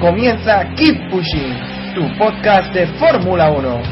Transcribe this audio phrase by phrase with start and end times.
[0.00, 1.54] Comienza Keep Pushing,
[1.94, 3.82] tu podcast de Fórmula 1.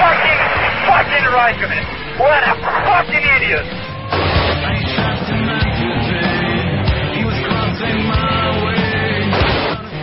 [0.00, 0.40] Fucking,
[0.86, 1.84] fucking Raikkonen.
[2.18, 2.54] What a
[2.86, 3.66] fucking idiot.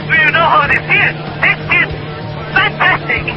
[0.07, 1.15] Do you know how this is?
[1.41, 1.89] This is
[2.53, 3.36] fantastic.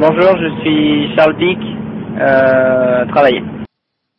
[0.00, 3.42] Bonjour, je suis Charles Pic, euh, travailler.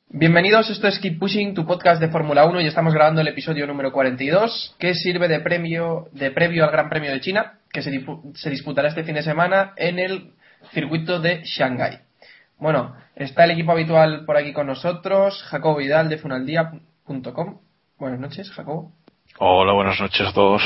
[0.09, 3.66] Bienvenidos, esto es Keep Pushing, tu podcast de Fórmula 1 y estamos grabando el episodio
[3.66, 7.91] número 42 que sirve de premio de previo al Gran Premio de China que se,
[8.33, 10.33] se disputará este fin de semana en el
[10.73, 11.99] circuito de Shanghái.
[12.58, 17.58] Bueno, está el equipo habitual por aquí con nosotros, Jacobo Vidal de funaldía.com.
[17.97, 18.91] Buenas noches, Jacobo.
[19.38, 20.61] Hola, buenas noches a todos.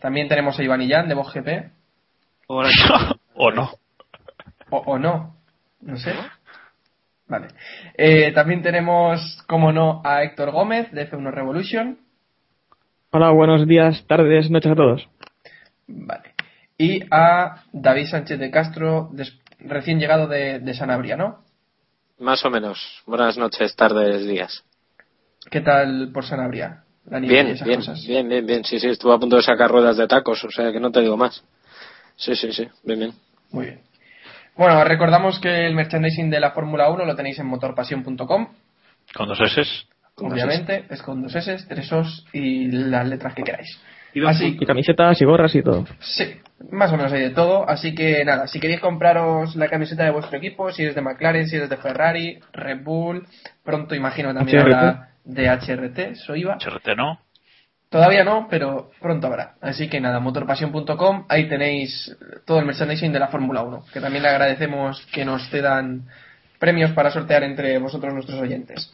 [0.00, 1.72] También tenemos a Iván Illán de VosGP.
[3.34, 3.70] ¿O no?
[4.70, 5.36] O, o no,
[5.80, 6.12] no sé.
[7.26, 7.48] Vale.
[7.96, 11.98] Eh, también tenemos, como no, a Héctor Gómez de F1 Revolution.
[13.10, 15.08] Hola, buenos días, tardes, noches a todos.
[15.86, 16.34] Vale.
[16.76, 19.10] Y a David Sánchez de Castro,
[19.58, 21.44] recién llegado de, de Sanabria, ¿no?
[22.18, 22.78] Más o menos.
[23.06, 24.64] Buenas noches, tardes, días.
[25.50, 26.84] ¿Qué tal por Sanabria?
[27.06, 28.06] La nieve y Bien, esas bien, cosas.
[28.06, 28.64] bien, bien, bien.
[28.64, 31.00] Sí, sí, estuve a punto de sacar ruedas de tacos, o sea que no te
[31.00, 31.42] digo más.
[32.16, 33.12] Sí, sí, sí, bien, bien.
[33.50, 33.80] Muy bien.
[34.58, 38.48] Bueno, recordamos que el merchandising de la Fórmula 1 lo tenéis en motorpasión.com.
[39.14, 39.62] ¿Con dos S?
[40.16, 43.80] Obviamente, es con dos S, tres Os y las letras que queráis.
[44.12, 45.86] Y, Así, y camisetas y gorras y todo.
[46.00, 46.40] Sí,
[46.72, 47.68] más o menos hay de todo.
[47.68, 51.46] Así que nada, si queréis compraros la camiseta de vuestro equipo, si eres de McLaren,
[51.46, 53.28] si eres de Ferrari, Red Bull,
[53.62, 56.56] pronto imagino también habrá de HRT, soy Iva.
[56.56, 57.20] HRT no.
[57.88, 59.54] Todavía no, pero pronto habrá.
[59.62, 64.22] Así que nada, motorpasión.com, ahí tenéis todo el merchandising de la Fórmula 1, que también
[64.22, 66.06] le agradecemos que nos cedan
[66.58, 68.92] premios para sortear entre vosotros nuestros oyentes.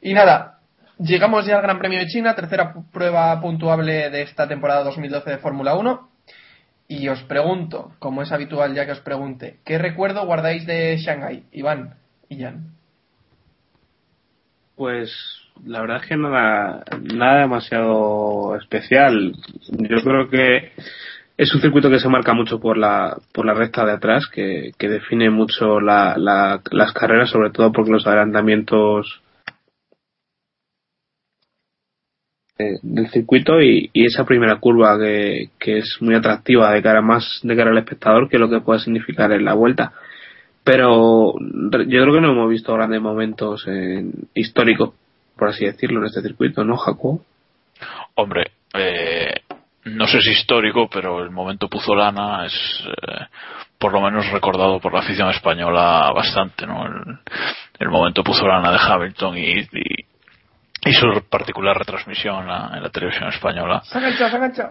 [0.00, 0.60] Y nada,
[0.98, 5.38] llegamos ya al Gran Premio de China, tercera prueba puntuable de esta temporada 2012 de
[5.38, 6.10] Fórmula 1.
[6.88, 11.42] Y os pregunto, como es habitual ya que os pregunte, ¿qué recuerdo guardáis de Shanghai,
[11.50, 11.96] Iván
[12.28, 12.74] y Jan?
[14.76, 15.10] Pues
[15.64, 16.84] la verdad es que nada,
[17.14, 19.34] nada demasiado especial.
[19.70, 20.72] Yo creo que
[21.36, 24.72] es un circuito que se marca mucho por la, por la recta de atrás, que,
[24.78, 29.22] que define mucho la, la- las carreras, sobre todo porque los adelantamientos
[32.58, 37.40] eh, del circuito y, esa primera curva que, que es muy atractiva de cara más
[37.42, 39.92] de cara al espectador que lo que pueda significar en la vuelta
[40.64, 44.94] pero yo creo que no hemos visto grandes momentos en- históricos,
[45.36, 47.20] por así decirlo, en este circuito, ¿no, Jacob?
[48.14, 49.42] Hombre, eh,
[49.84, 52.54] no sé si histórico, pero el momento Puzolana es
[52.86, 53.26] eh,
[53.78, 56.86] por lo menos recordado por la afición española bastante, ¿no?
[56.86, 57.18] El,
[57.78, 60.06] el momento Puzolana de Hamilton y, y,
[60.86, 63.82] y su particular retransmisión en la, en la televisión española.
[63.84, 64.62] ¡Se se!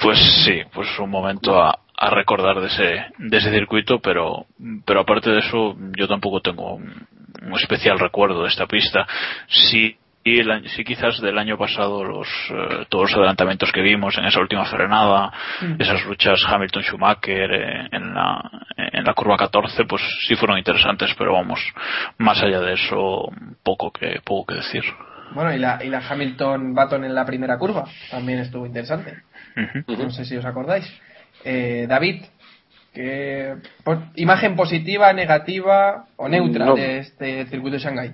[0.00, 4.46] Pues sí, pues un momento a, a recordar de ese, de ese circuito, pero,
[4.86, 7.06] pero aparte de eso, yo tampoco tengo un,
[7.42, 9.06] un especial recuerdo de esta pista.
[9.48, 13.80] Sí, y el año- sí quizás del año pasado los, eh, todos los adelantamientos que
[13.80, 15.80] vimos en esa última frenada, Mm.
[15.80, 21.32] esas luchas Hamilton-Schumacher eh, en, la, en la curva 14, pues sí fueron interesantes, pero
[21.32, 21.60] vamos,
[22.18, 23.30] más allá de eso,
[23.62, 24.84] poco que, poco que decir.
[25.34, 29.22] Bueno, y la, y la Hamilton-Baton en la primera curva también estuvo interesante.
[29.86, 30.84] No sé si os acordáis.
[31.44, 32.22] Eh, David,
[32.94, 33.54] ¿qué
[33.84, 36.74] po- imagen positiva, negativa o neutra No.
[36.74, 38.12] de este circuito de Shanghái?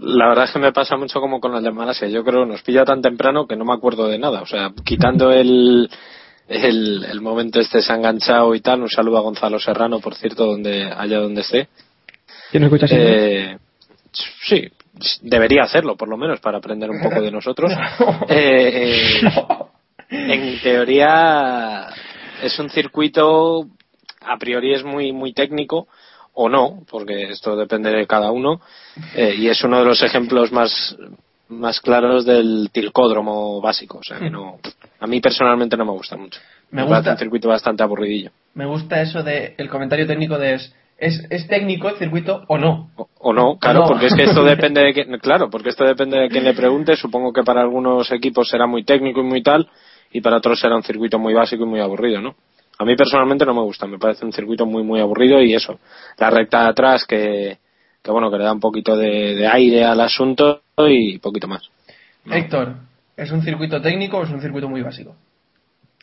[0.00, 2.08] La verdad es que me pasa mucho como con las de Malasia.
[2.08, 4.42] Yo creo que nos pilla tan temprano que no me acuerdo de nada.
[4.42, 5.88] O sea, quitando el,
[6.48, 8.82] el, el momento este se ha enganchado y tal.
[8.82, 11.68] Un saludo a Gonzalo Serrano, por cierto, donde allá donde esté.
[12.50, 12.94] ¿Quién nos escucha?
[12.94, 13.58] Eh,
[14.46, 14.68] sí,
[15.22, 17.72] debería hacerlo, por lo menos, para aprender un poco de nosotros.
[18.28, 19.30] Eh, eh,
[20.10, 21.88] en teoría
[22.42, 23.66] es un circuito,
[24.20, 25.88] a priori es muy, muy técnico,
[26.38, 28.60] o no, porque esto depende de cada uno,
[29.14, 30.94] eh, y es uno de los ejemplos más,
[31.48, 33.98] más claros del tilcódromo básico.
[33.98, 34.58] O sea, que no,
[35.00, 36.38] a mí personalmente no me gusta mucho.
[36.70, 38.30] Me gusta- un circuito bastante aburridillo.
[38.54, 42.58] Me gusta eso de el comentario técnico de es, ¿es, es técnico el circuito o
[42.58, 42.90] no?
[42.96, 43.86] O, o no, claro, no.
[43.86, 46.96] porque es que esto depende de quién, claro, porque esto depende de quién le pregunte.
[46.96, 49.68] Supongo que para algunos equipos será muy técnico y muy tal,
[50.12, 52.34] y para otros será un circuito muy básico y muy aburrido, ¿no?
[52.78, 55.78] A mí personalmente no me gusta, me parece un circuito muy muy aburrido y eso,
[56.18, 57.58] la recta de atrás que,
[58.02, 61.62] que bueno, que le da un poquito de, de aire al asunto y poquito más.
[62.30, 62.74] Héctor,
[63.16, 65.14] ¿es un circuito técnico o es un circuito muy básico?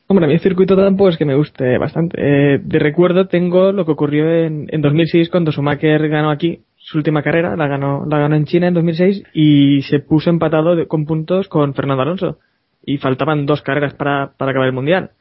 [0.07, 2.17] Hombre, a mí el circuito tampoco es que me guste bastante.
[2.19, 6.97] Eh, de recuerdo tengo lo que ocurrió en, en 2006 cuando Schumacher ganó aquí su
[6.97, 10.87] última carrera, la ganó, la ganó en China en 2006 y se puso empatado de-
[10.87, 12.37] con puntos con Fernando Alonso.
[12.85, 15.11] Y faltaban dos carreras para, para acabar el Mundial.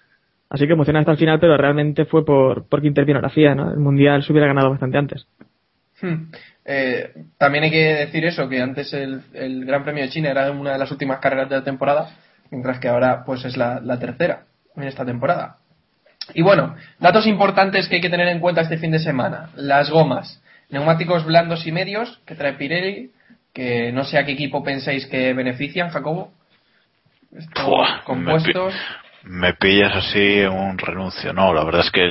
[0.52, 3.70] Así que emociona hasta el final, pero realmente fue por porque intervino la FIA, ¿no?
[3.70, 5.26] El Mundial se hubiera ganado bastante antes.
[5.98, 6.30] Hmm.
[6.66, 10.50] Eh, también hay que decir eso, que antes el, el Gran Premio de China era
[10.50, 12.10] una de las últimas carreras de la temporada,
[12.50, 14.42] mientras que ahora pues es la, la tercera
[14.76, 15.56] en esta temporada.
[16.34, 19.48] Y bueno, datos importantes que hay que tener en cuenta este fin de semana.
[19.56, 23.10] Las gomas, neumáticos blandos y medios que trae Pirelli,
[23.54, 26.30] que no sé a qué equipo pensáis que benefician, Jacobo.
[27.34, 28.74] Estos compuestos.
[29.24, 31.32] Me pillas así en un renuncio.
[31.32, 32.10] No, la verdad es que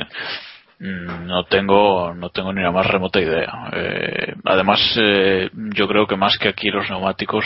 [0.80, 3.52] mm, no tengo no tengo ni la más remota idea.
[3.72, 7.44] Eh, además, eh, yo creo que más que aquí los neumáticos,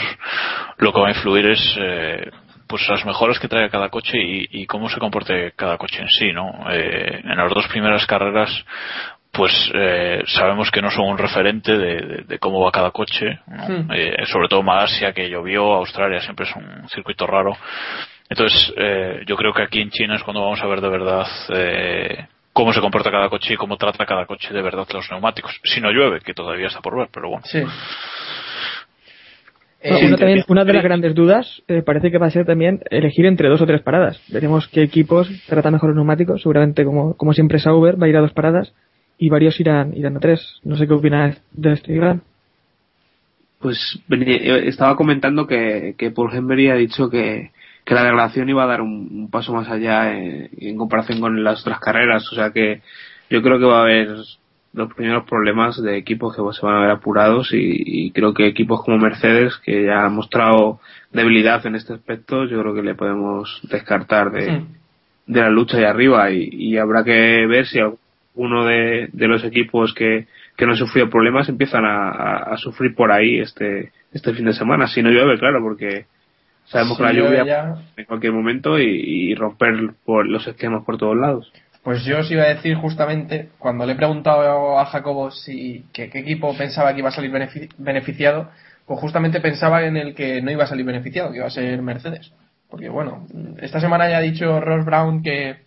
[0.77, 2.29] lo que va a influir es eh,
[2.67, 6.09] pues las mejoras que traiga cada coche y, y cómo se comporte cada coche en
[6.09, 6.51] sí, ¿no?
[6.71, 8.49] Eh, en las dos primeras carreras
[9.31, 13.39] pues eh, sabemos que no son un referente de, de- de cómo va cada coche,
[13.45, 13.67] ¿no?
[13.67, 13.91] Hmm.
[13.93, 17.55] Eh, sobre todo Malasia que llovió, Australia siempre es un circuito raro.
[18.29, 21.27] Entonces, eh, yo creo que aquí en China es cuando vamos a ver de verdad
[21.49, 25.59] eh, cómo se comporta cada coche y cómo trata cada coche de verdad los neumáticos.
[25.63, 27.43] Si no llueve, que todavía está por ver, pero bueno.
[27.45, 27.59] Sí.
[29.79, 32.81] Eh, una, también- una de las grandes dudas eh, parece que va a ser también
[32.89, 34.19] elegir entre dos o tres paradas.
[34.27, 36.41] Veremos qué equipos tratan mejor los neumáticos.
[36.41, 38.73] Seguramente, como, como siempre, Sauber va a ir a dos paradas
[39.19, 40.59] y varios irán, irán a tres.
[40.63, 42.23] No sé qué opinas de este Iván.
[43.59, 47.51] Pues yo estaba comentando que, que Paul Henry ha dicho que,
[47.87, 51.41] que la degradación iba a dar un, un paso más allá en, en comparación con
[51.41, 52.29] las otras carreras.
[52.31, 52.81] O sea que
[53.29, 54.09] yo creo que va a haber
[54.73, 58.45] los primeros problemas de equipos que se van a ver apurados y, y creo que
[58.45, 60.81] equipos como Mercedes, que ya han mostrado
[61.13, 64.47] debilidad en este aspecto, yo creo que le podemos descartar de,
[65.25, 69.45] de la lucha ahí arriba y, y habrá que ver si alguno de, de los
[69.45, 73.93] equipos que, que no han sufrido problemas empiezan a, a- a sufrir por ahí este,
[74.11, 74.87] este fin de semana.
[74.87, 76.05] Si no llueve, claro, porque
[76.67, 78.85] sabemos que la lluvia ya- en cualquier momento y,
[79.31, 79.73] y romper
[80.05, 81.51] por los esquemas por todos lados.
[81.83, 86.09] Pues yo os iba a decir justamente, cuando le he preguntado a Jacobo si que-
[86.09, 88.49] qué equipo pensaba que iba a salir benefi- beneficiado,
[88.85, 91.81] pues justamente pensaba en el que no iba a salir beneficiado, que iba a ser
[91.81, 92.31] Mercedes.
[92.69, 93.25] Porque bueno,
[93.61, 95.57] esta semana ya ha dicho Ross Brown que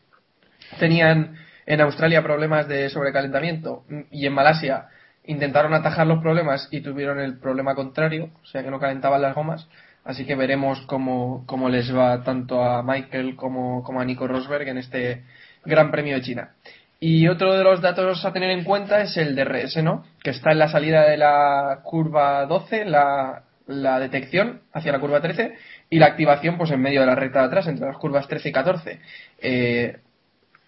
[0.79, 1.37] tenían
[1.67, 4.87] en Australia problemas de sobrecalentamiento y en Malasia
[5.25, 9.35] intentaron atajar los problemas y tuvieron el problema contrario, o sea que no calentaban las
[9.35, 9.69] gomas.
[10.05, 14.69] Así que veremos cómo, cómo les va tanto a Michael como, como a Nico Rosberg
[14.69, 15.25] en este
[15.65, 16.51] Gran Premio de China.
[16.99, 20.05] Y otro de los datos a tener en cuenta es el DRS, ¿no?
[20.23, 25.21] Que está en la salida de la curva 12, la, la detección hacia la curva
[25.21, 25.55] 13
[25.89, 28.49] y la activación pues en medio de la recta de atrás, entre las curvas 13
[28.49, 29.01] y 14.
[29.41, 29.97] Eh,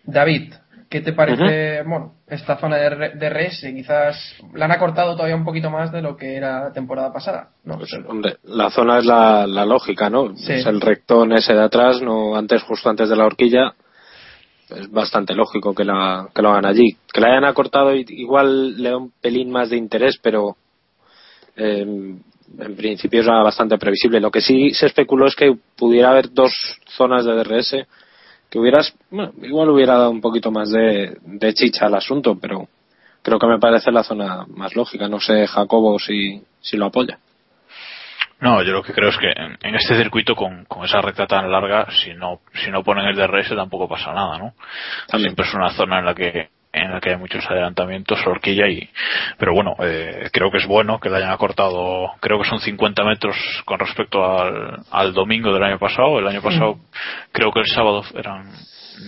[0.05, 0.55] David,
[0.93, 3.63] ¿qué te parece, bueno, esta zona de R- DRS?
[3.75, 7.49] Quizás la han acortado todavía un poquito más de lo que era la temporada pasada,
[7.65, 7.79] ¿no?
[7.79, 10.37] Pues, hombre, la zona es la, la lógica, ¿no?
[10.37, 10.53] Sí.
[10.53, 13.73] Es el rectón ese de atrás, no antes justo antes de la horquilla.
[14.69, 16.97] Es bastante lógico que, la, que lo hagan allí.
[17.11, 20.57] Que la hayan acortado igual le da un pelín más de interés, pero
[21.57, 24.21] eh, en principio es bastante previsible.
[24.21, 26.53] Lo que sí se especuló es que pudiera haber dos
[26.97, 27.77] zonas de DRS
[28.53, 32.69] que hubieras, bueno, igual hubiera dado un poquito más de, de chicha al asunto, pero
[33.23, 35.09] creo que me parece la zona más lógica.
[35.09, 37.19] No sé, Jacobo, si, si lo apoya.
[38.41, 41.27] No, yo lo que creo es que en, en este circuito con, con esa recta
[41.27, 44.53] tan larga, si no si no ponen el DRS tampoco pasa nada, ¿no?
[45.19, 48.89] Siempre es una zona en la que en la que hay muchos adelantamientos, horquilla y
[49.39, 53.05] pero bueno, eh, creo que es bueno que le hayan acortado, creo que son 50
[53.05, 53.37] metros
[53.67, 56.19] con respecto al, al domingo del año pasado.
[56.19, 56.77] El año pasado
[57.33, 58.51] creo que el sábado eran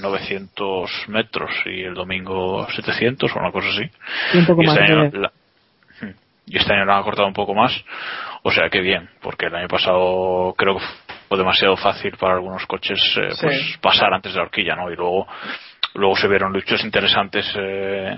[0.01, 3.85] 900 metros y el domingo 700 o una cosa así.
[4.35, 5.33] Y un poco y más este, año, la-
[6.47, 7.73] y este año lo han acortado un poco más.
[8.43, 10.85] O sea que bien, porque el año pasado creo que
[11.29, 13.47] fue demasiado fácil para algunos coches eh, Sí.
[13.47, 14.91] pues pasar antes de la horquilla, ¿no?
[14.91, 15.27] Y luego
[15.95, 18.15] luego se vieron luchas interesantes eh,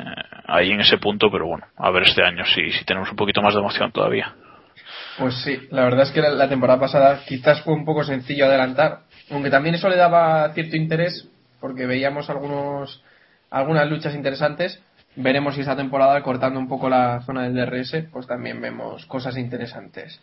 [0.47, 3.43] ahí en ese punto, pero bueno, a ver este año si, si tenemos un poquito
[3.43, 4.35] más de emoción todavía.
[5.19, 9.01] Pues sí, la verdad es que la, temporada pasada quizás fue un poco sencillo adelantar,
[9.31, 11.29] aunque también eso le daba cierto interés
[11.61, 13.03] porque veíamos algunos
[13.51, 14.83] algunas luchas interesantes.
[15.15, 19.39] Veremos si esta temporada cortando un poco la zona del DRS, pues también vemos cosas
[19.39, 20.21] interesantes.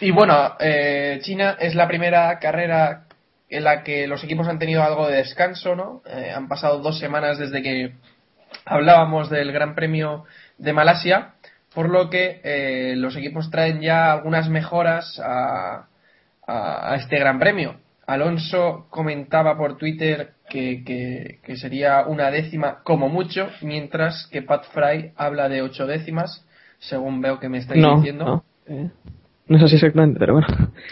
[0.00, 3.04] Y bueno, eh, China es la primera carrera
[3.48, 6.02] en la que los equipos han tenido algo de descanso, ¿no?
[6.06, 7.92] Eh, han pasado dos semanas desde que
[8.64, 10.24] hablábamos del Gran Premio
[10.58, 11.34] de Malasia,
[11.74, 15.86] por lo que eh, los equipos traen ya algunas mejoras a,
[16.46, 17.76] a- a este Gran Premio.
[18.06, 24.64] Alonso comentaba por Twitter que, que- que sería una décima como mucho, mientras que Pat
[24.72, 26.46] Fry habla de ocho décimas,
[26.78, 28.44] según veo que me estáis no, diciendo.
[28.66, 28.90] no.
[29.46, 30.46] No es así exactamente, pero bueno.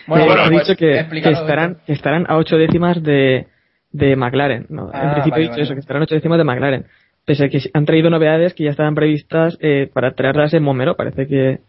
[0.07, 3.47] Bueno, Eh, bueno, ha pues, dicho que, estarán, que estarán a ocho décimas de,
[3.93, 4.67] de McLaren.
[4.69, 4.91] ¿no?
[4.93, 5.63] Ah, en principio vale, he dicho vale.
[5.65, 6.85] eso, que estarán a ocho décimas de McLaren.
[7.25, 10.97] Pese a que han traído novedades que ya estaban previstas eh, para traerlas en Momero,
[10.97, 11.61] parece que,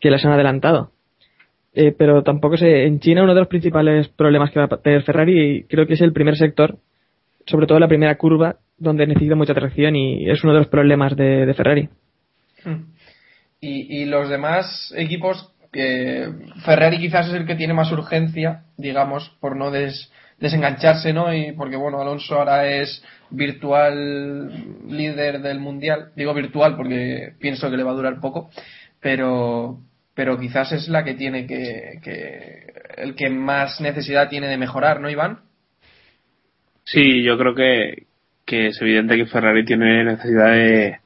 [0.00, 0.90] que las han adelantado.
[1.74, 5.02] Eh, pero tampoco sé, en China uno de los principales problemas que va a tener
[5.02, 6.78] Ferrari creo que es el primer sector,
[7.46, 11.16] sobre todo la primera curva, donde necesita mucha tracción y es uno de los problemas
[11.16, 11.88] de, de Ferrari.
[13.60, 16.28] Y, y los demás equipos, que
[16.64, 21.34] Ferrari quizás es el que tiene más urgencia, digamos, por no des- desengancharse, ¿no?
[21.34, 24.50] Y porque, bueno, Alonso ahora es virtual
[24.88, 26.12] líder del mundial.
[26.16, 28.50] Digo virtual porque pienso que le va a durar poco,
[29.00, 29.80] pero,
[30.14, 32.66] pero quizás es la que tiene que, que
[32.96, 35.40] el que más necesidad tiene de mejorar, ¿no, Iván?
[36.84, 38.06] Sí, yo creo que,
[38.46, 40.98] que es evidente que Ferrari tiene necesidad de,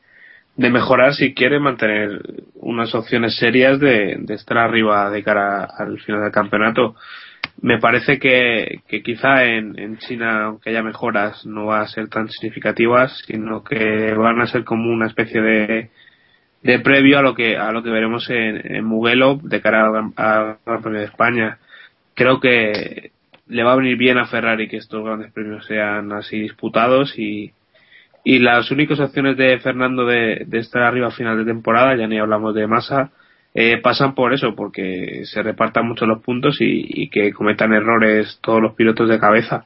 [0.56, 2.20] de mejorar si quiere mantener
[2.68, 6.94] unas opciones serias de, de estar arriba de cara al final del campeonato.
[7.60, 12.08] Me parece que, que quizá en, en China, aunque haya mejoras, no va a ser
[12.08, 15.90] tan significativas, sino que van a ser como una especie de,
[16.62, 19.92] de previo a lo que a lo que veremos en, en Mugello de cara al
[20.64, 21.58] Gran- Premio de España.
[22.14, 23.10] Creo que
[23.48, 27.52] le va a venir bien a Ferrari que estos grandes premios sean así disputados y,
[28.24, 32.06] y las únicas opciones de Fernando de, de estar arriba a final de temporada, ya
[32.06, 33.10] ni hablamos de masa,
[33.54, 38.38] eh, pasan por eso, porque se repartan mucho los puntos y, y que cometan errores
[38.42, 39.64] todos los pilotos de cabeza.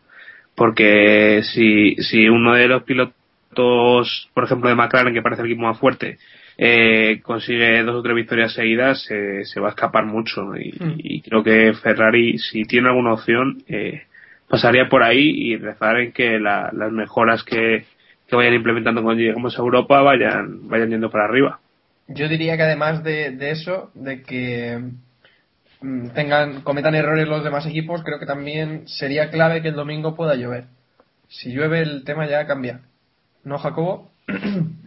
[0.55, 5.63] Porque si, si uno de los pilotos, por ejemplo de McLaren, que parece el equipo
[5.67, 6.19] más fuerte,
[6.59, 10.55] eh, consigue dos o tres victorias seguidas, eh, se va a escapar mucho.
[10.57, 14.03] Y, y creo que Ferrari, si tiene alguna opción, eh,
[14.49, 17.85] pasaría por ahí y rezar en que la- las mejoras que,
[18.33, 21.61] que vayan implementando cuando lleguemos a Europa vayan, vayan yendo para arriba.
[22.09, 24.81] Yo diría que además de, de eso, de que
[25.83, 30.17] mm, tengan, cometan errores los demás equipos, creo que también sería clave que el domingo
[30.17, 30.65] pueda llover.
[31.29, 32.81] Si llueve el tema ya cambia.
[33.45, 34.11] ¿No, Jacobo?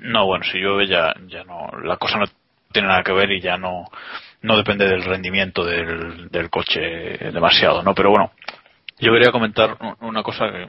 [0.06, 2.25] No, bueno, si llueve ya, ya no, la cosa no
[2.72, 3.86] tiene nada que ver y ya no,
[4.44, 6.80] no depende del rendimiento del, del coche
[7.32, 7.96] demasiado, ¿no?
[7.96, 8.32] Pero bueno,
[9.00, 10.68] yo quería comentar un- una cosa que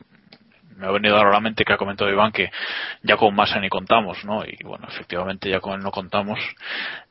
[0.76, 2.50] me ha venido a la mente que ha comentado Iván que
[3.02, 4.45] ya con Massa ni contamos, ¿no?
[4.45, 6.38] Y bueno, efectivamente ya con él no contamos,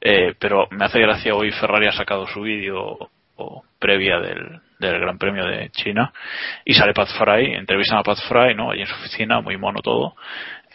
[0.02, 5.00] eh, pero me hace gracia hoy Ferrari ha sacado su vídeo o previa del, del
[5.00, 6.14] Gran Premio de China
[6.64, 8.72] y sale Pat Fry, entrevistan a Pat Fry, ¿no?
[8.72, 10.16] Allí en su oficina, muy mono todo,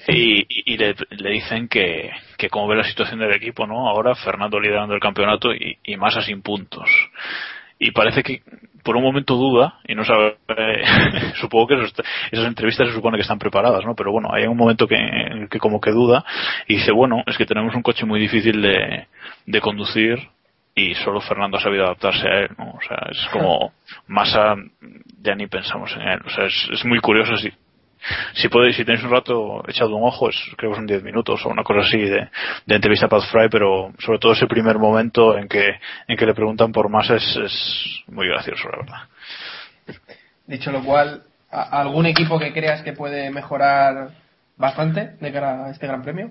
[0.09, 3.89] y, y le, le dicen que, que como ve la situación del equipo, ¿no?
[3.89, 6.89] Ahora Fernando liderando el campeonato y, y Massa sin puntos.
[7.81, 8.43] Y parece que
[8.85, 10.37] por un momento duda y no sabe,
[11.41, 11.95] supongo que esos-
[12.31, 13.95] esas entrevistas se supone que están preparadas, ¿no?
[13.95, 14.97] Pero bueno, hay un momento que,
[15.51, 16.25] que como que duda
[16.69, 19.07] y dice, bueno, es que tenemos un coche muy difícil de,
[19.47, 20.19] de conducir
[20.75, 22.71] y solo Fernando ha sabido adaptarse a él, ¿no?
[22.71, 23.73] O sea, es como
[24.07, 24.55] Massa
[25.23, 27.51] ya ni pensamos en él, o sea, es, es muy curioso si,
[28.35, 31.45] si podéis, si tenéis un rato echado un ojo, es, creo que son 10 minutos
[31.45, 32.29] o una cosa así de,
[32.67, 35.69] de entrevista a Pat Fry, pero sobre todo ese primer momento en que,
[36.09, 40.01] en que le preguntan por más es, es muy gracioso, la verdad.
[40.47, 44.11] Dicho lo cual, ¿a- ¿algún equipo que creas que puede mejorar
[44.57, 46.31] bastante de cara a este Gran Premio?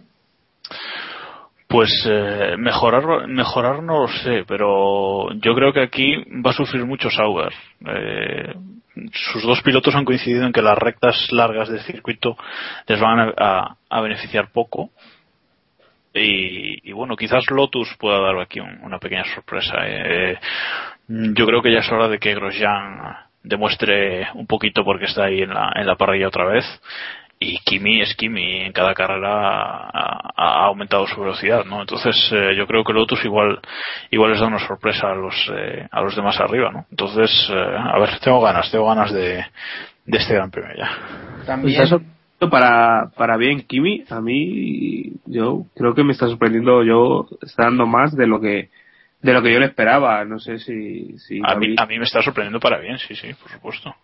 [1.68, 6.84] Pues eh, mejorar, mejorar no lo sé, pero yo creo que aquí va a sufrir
[6.84, 7.54] mucho Sauber.
[7.86, 8.54] Eh,
[9.14, 12.36] sus dos pilotos han coincidido en que las rectas largas del circuito
[12.88, 14.90] les van a, beneficiar poco.
[16.14, 19.76] Y, y bueno, quizás Lotus pueda dar aquí un- una pequeña sorpresa.
[19.86, 20.38] Eh,
[21.08, 25.42] yo creo que ya es hora de que Grosjean demuestre un poquito porque está ahí
[25.42, 26.66] en la, en la parrilla otra vez
[27.40, 32.56] y Kimi es Kimi en cada carrera ha, ha aumentado su velocidad no entonces eh,
[32.58, 33.60] yo creo que Lotus igual
[34.12, 37.76] igual les da una sorpresa a los eh, a los demás arriba no entonces eh,
[37.78, 39.46] a ver tengo ganas tengo ganas de,
[40.06, 41.46] de este gran premio ya.
[41.46, 42.20] También, Está sorprendiendo
[42.50, 47.86] para, para bien Kimi, a mí yo creo que me está sorprendiendo, yo está dando
[47.86, 48.70] más de lo que
[49.22, 52.06] de lo que yo le esperaba, no sé si, si a mí, a mí me
[52.06, 53.96] está sorprendiendo para bien sí sí por supuesto.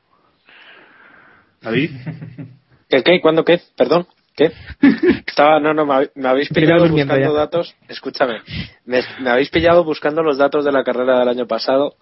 [1.61, 1.91] David,
[2.89, 3.21] ¿Qué, qué?
[3.21, 3.59] ¿Cuándo qué?
[3.75, 4.07] Perdón.
[4.35, 4.51] ¿Qué?
[5.27, 7.31] Estaba, no, no, me, hab- me habéis pillado buscando ya.
[7.31, 7.73] datos.
[7.87, 8.41] Escúchame,
[8.85, 11.95] me, me habéis pillado buscando los datos de la carrera del año pasado.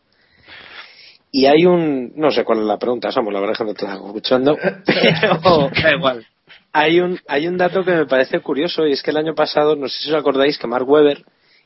[1.31, 3.73] Y hay un, no sé cuál es la pregunta, Samuel, la verdad es que no
[3.73, 4.57] te estaba escuchando.
[4.85, 6.25] Pero, da igual.
[6.71, 9.75] hay un, hay un dato que me parece curioso y es que el año pasado,
[9.75, 11.23] no sé si os acordáis, que Mark Webber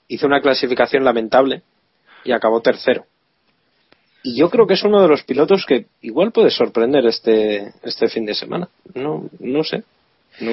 [0.07, 1.63] hizo una clasificación lamentable
[2.23, 3.05] y acabó tercero.
[4.23, 8.09] Y yo creo que es uno de los pilotos que igual puede sorprender este, este
[8.09, 8.67] fin de semana.
[8.93, 9.83] No, no sé.
[10.39, 10.51] No,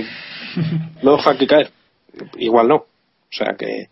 [1.02, 1.71] lo dejo aquí caer.
[2.37, 2.76] Igual no.
[2.76, 2.87] O
[3.30, 3.88] sea que.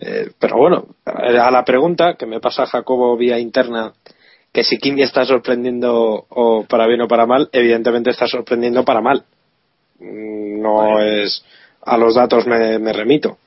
[0.00, 3.92] eh, pero bueno, a la pregunta que me pasa Jacobo vía interna,
[4.52, 9.00] que si Kimi está sorprendiendo o para bien o para mal, evidentemente está sorprendiendo para
[9.00, 9.24] mal.
[10.00, 11.44] No es.
[11.82, 13.38] A los datos me, remito.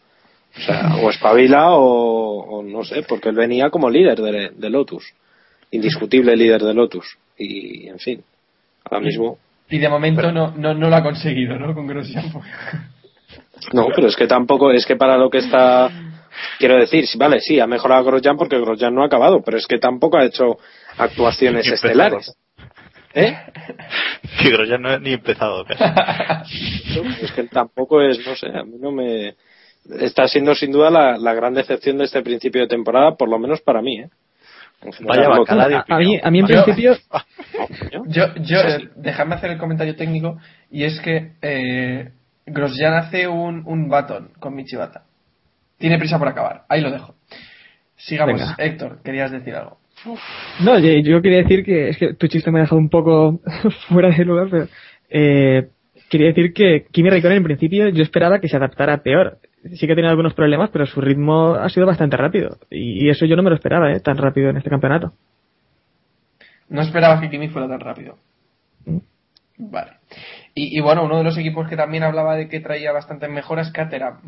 [0.58, 4.70] O sea, o espabila o, o no sé, porque él venía como líder de, de
[4.70, 5.14] Lotus.
[5.76, 7.18] Indiscutible líder de Lotus.
[7.38, 8.24] Y, en fin,
[8.84, 9.38] ahora mismo.
[9.70, 11.74] y de momento no, no, no lo ha conseguido, ¿no?
[11.74, 12.26] Con Grosjean.
[13.74, 15.90] No, pero es que tampoco, es que para lo que está.
[16.60, 19.78] Quiero decir, vale, sí, ha mejorado Grosjean porque Grosjean no ha acabado, pero es que
[19.80, 20.58] tampoco ha hecho
[20.98, 22.36] actuaciones estelares.
[23.14, 23.34] ¿Eh?
[24.44, 25.84] Figaro ya no he ni empezado casi.
[27.22, 29.36] Es que tampoco es, no sé, a mí no me.
[30.00, 33.40] Está siendo sin duda la, la gran decepción de este principio de temporada, por lo
[33.40, 34.10] menos para mí, ¿eh?
[35.02, 36.96] Vaya bacala A, a mí, a mí en Yo- principio,
[38.08, 40.38] Yo, yo eh, dejadme hacer el comentario técnico
[40.70, 42.12] y es que eh,
[42.46, 45.04] Grosjean hace un, un baton con Michibata.
[45.78, 46.64] Tiene prisa por acabar.
[46.70, 47.16] Ahí lo dejo.
[47.96, 48.40] Sigamos.
[48.40, 48.56] Venga.
[48.58, 49.78] Héctor, querías decir algo.
[50.60, 53.40] no, yo, yo quería decir que es que tu chiste me ha dejado un poco
[53.88, 54.68] fuera de lugar, pero
[55.10, 55.70] eh,
[56.10, 59.40] quería decir que Kimi Raikkonen en principio yo esperaba que se adaptara peor.
[59.74, 62.58] Sí que ha tenido algunos problemas, pero su ritmo ha sido bastante rápido.
[62.70, 64.00] Y, y eso yo no me lo esperaba, ¿eh?
[64.00, 65.14] Tan rápido en este campeonato.
[66.70, 68.18] No esperaba que Kimi fuera tan rápido.
[68.86, 68.98] Mm.
[69.58, 69.92] Vale.
[70.54, 73.72] Y, y bueno, uno de los equipos que también hablaba de que traía bastantes mejoras,
[73.72, 74.20] Caterham.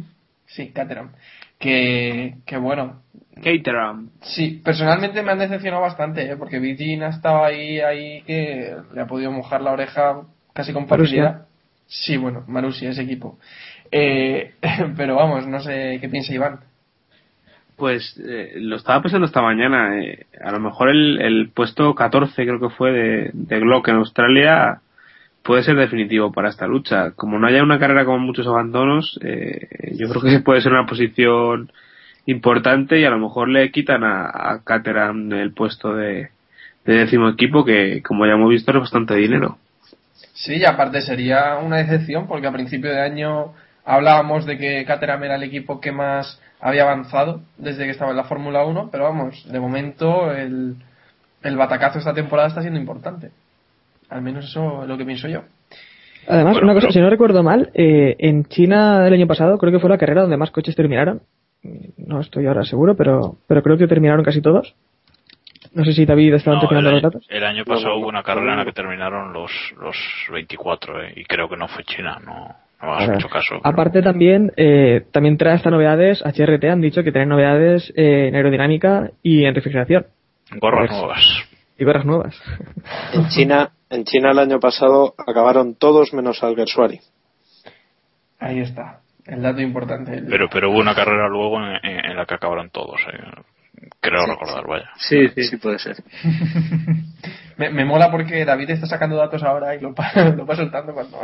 [0.45, 1.11] Sí, Caterham.
[1.59, 3.01] Que, que bueno,
[3.35, 4.09] Caterham.
[4.21, 6.37] Sí, personalmente me han decepcionado bastante, ¿eh?
[6.37, 10.21] porque Virgin ha estado ahí, ahí que le ha podido mojar la oreja
[10.53, 11.47] casi con facilidad.
[11.87, 13.39] Sí, bueno, Marussia, ese equipo.
[13.91, 14.53] Eh,
[14.97, 16.59] pero vamos, no sé qué piensa Iván.
[17.75, 19.99] Pues eh, lo estaba pensando esta mañana.
[20.01, 23.95] eh, a lo mejor el, el puesto 14, creo que fue, de, de Glock en
[23.97, 24.81] Australia
[25.47, 27.11] puede ser definitivo para esta lucha.
[27.11, 30.85] Como no haya una carrera con muchos abandonos, eh, yo creo que puede ser una
[30.85, 31.71] posición
[32.25, 36.29] importante y a lo mejor le quitan a, a Caterham el puesto de,
[36.85, 39.57] de décimo equipo, que como ya hemos visto es bastante dinero.
[40.33, 43.53] Sí, y aparte sería una decepción, porque a principio de año
[43.87, 48.17] hablábamos de que Caterham era el equipo que más había avanzado desde que estaba en
[48.17, 50.75] la Fórmula 1, pero vamos, de momento el,
[51.43, 53.31] el batacazo esta temporada está siendo importante.
[54.09, 55.41] Al menos eso es lo que pienso yo.
[56.27, 59.57] Además, Bueno, una cosa, pero- si no recuerdo mal, eh, en China del año pasado
[59.57, 61.21] creo que fue la carrera donde más coches terminaron.
[61.97, 64.75] No estoy ahora seguro, pero, pero creo que terminaron casi todos.
[65.73, 67.25] No sé si David estaba No, terminando el, los datos.
[67.29, 69.95] el año pasado no, hubo una carrera en la que terminaron los, los
[70.31, 73.47] 24 eh, y creo que no fue China, no, no me hagas Ahora, mucho caso.
[73.61, 78.27] pero- Aparte también, eh, también trae estas novedades, HRT han dicho que traen novedades eh,
[78.27, 80.05] en aerodinámica y en refrigeración.
[80.61, 81.25] Gorras pues- nuevas.
[81.79, 82.41] Y gorras nuevas.
[83.13, 86.99] En China, en China el año pasado acabaron todos menos Alguersuari.
[88.39, 90.23] Ahí está, el dato importante.
[90.29, 92.99] Pero, pero hubo una carrera luego en, en- en la que acabaron todos.
[93.11, 93.41] eh.
[94.01, 94.89] Creo recordar, vaya.
[94.97, 95.43] Sí, sí.
[95.43, 95.97] Sí puede ser.
[97.57, 99.89] me, me mola porque David está sacando datos ahora y lo,
[100.35, 101.19] lo va soltando cuando...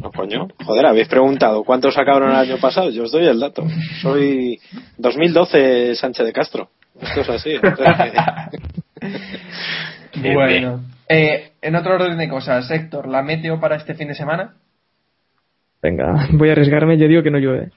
[0.00, 0.48] No, coño.
[0.64, 2.90] Joder, habéis preguntado cuántos sacaron el año pasado.
[2.90, 3.64] Yo os doy el dato.
[4.02, 4.58] Soy
[4.96, 6.70] 2012 Sánchez de Castro.
[7.00, 7.50] Esto es así.
[10.12, 14.14] que- bueno, eh, en otro orden de cosas, Héctor, ¿la meteo para este fin de
[14.14, 14.54] semana?
[15.80, 17.70] Venga, voy a arriesgarme, yo digo que no llueve.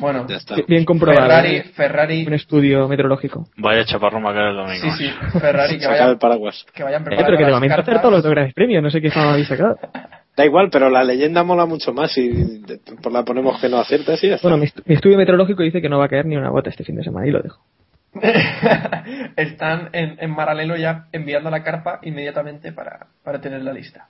[0.00, 0.56] Bueno, Ya está.
[0.66, 1.22] Bien comprobado.
[1.28, 1.62] Ferrari, ¿eh?
[1.74, 3.46] Ferrari, Un estudio meteorológico.
[3.56, 4.96] Vaya chaparro me el domingo.
[4.96, 6.66] sí, sí, Ferrari que vayan, el paraguas.
[6.74, 7.88] que vayan Eh, preparando pero que de momento cartas.
[7.94, 9.78] hacer todos los grandes premios, no sé qué fama habéis sacado.
[10.36, 12.62] Da igual, pero la leyenda mola mucho más y
[13.02, 13.78] por la ponemos que no
[14.28, 14.48] ya está.
[14.48, 16.70] Bueno, mi, estu- mi estudio meteorológico dice que no va a caer ni una gota
[16.70, 17.60] este fin de semana y lo dejo.
[19.36, 24.08] están en, en paralelo ya enviando la carpa inmediatamente para, para tener la lista.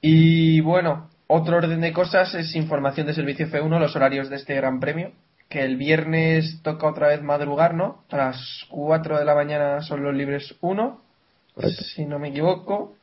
[0.00, 4.54] Y bueno, otro orden de cosas es información de servicio F1, los horarios de este
[4.54, 5.12] Gran Premio.
[5.48, 8.02] Que el viernes toca otra vez madrugar, ¿no?
[8.10, 11.00] A las 4 de la mañana son los libres 1,
[11.94, 12.94] si no me equivoco.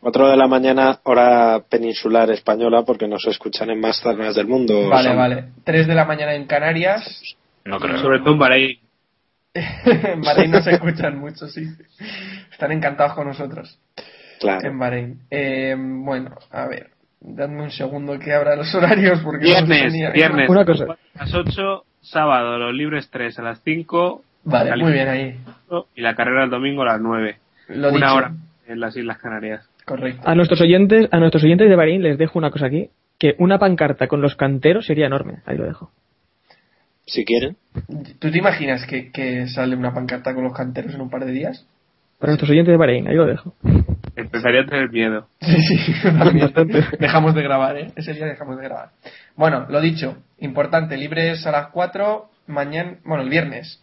[0.00, 4.88] 4 de la mañana, hora peninsular española, porque nos escuchan en más zonas del mundo.
[4.88, 5.44] Vale, Son- vale.
[5.64, 7.22] 3 de la mañana en Canarias.
[7.64, 7.98] No creo.
[7.98, 8.78] Sobre todo en Bahrein.
[9.54, 11.64] en Bahrein nos escuchan mucho, sí.
[12.50, 13.78] Están encantados con nosotros.
[14.40, 14.68] Claro.
[14.68, 15.20] En Bahrein.
[15.30, 16.90] Eh, bueno, a ver.
[17.26, 20.48] Dadme un segundo que abra los horarios porque no Viernes, tenía- viernes.
[20.48, 20.84] Una cosa.
[21.14, 24.22] A las 8, sábado los libres 3 a las 5.
[24.44, 25.36] Vale, muy bien ahí.
[25.94, 27.38] Y la carrera el domingo a las 9.
[27.68, 28.14] Lo Una dicho.
[28.14, 28.32] hora
[28.68, 29.66] en las Islas Canarias.
[29.86, 30.20] Correcto.
[30.28, 33.58] A nuestros oyentes, a nuestros oyentes de Bahrein les dejo una cosa aquí, que una
[33.58, 35.38] pancarta con los canteros sería enorme.
[35.46, 35.90] Ahí lo dejo.
[37.06, 37.56] Si quieren.
[38.18, 41.32] ¿Tú te imaginas que, que sale una pancarta con los canteros en un par de
[41.32, 41.66] días?
[42.18, 43.54] Para nuestros oyentes de Bahrein, ahí lo dejo.
[44.34, 45.28] Empezaría a tener miedo.
[45.40, 45.92] Sí, sí,
[46.98, 47.92] dejamos de grabar, ¿eh?
[47.94, 48.90] Ese día dejamos de grabar.
[49.36, 53.80] Bueno, lo dicho, importante, libres a las 4, mañana, bueno, el viernes,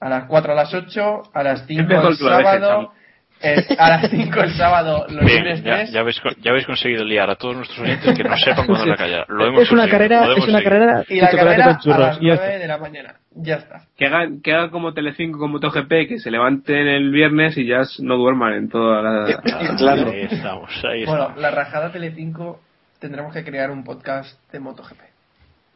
[0.00, 2.92] a las 4 a las 8, a las 5 mejor el sábado,
[3.42, 5.92] eh, a las 5 el sábado los Bien, ya, 3.
[5.92, 8.86] ya, habéis, con- ya habéis conseguido liar a todos nuestros oyentes que no sepan cuándo
[8.86, 9.26] la callar.
[9.28, 11.98] Lo hemos es una conseguido, carrera, lo es una carrera Y la carrera con a
[11.98, 12.58] las y ya 9 está.
[12.58, 13.14] de la mañana.
[13.36, 13.82] Ya está.
[13.98, 17.82] Que hagan, que hagan como Telecinco, como MotoGP, que se levanten el viernes y ya
[18.00, 19.42] no duerman en toda la...
[19.76, 20.10] Claro.
[20.10, 21.42] Ahí estamos, ahí Bueno, estamos.
[21.42, 22.60] la rajada Telecinco
[23.00, 25.00] tendremos que crear un podcast de MotoGP.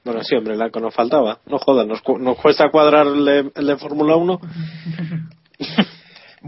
[0.04, 1.38] Bueno, sí, hombre, la que nos faltaba.
[1.46, 4.40] No jodas, nos, cu- nos cuesta cuadrar el de, el de Fórmula 1.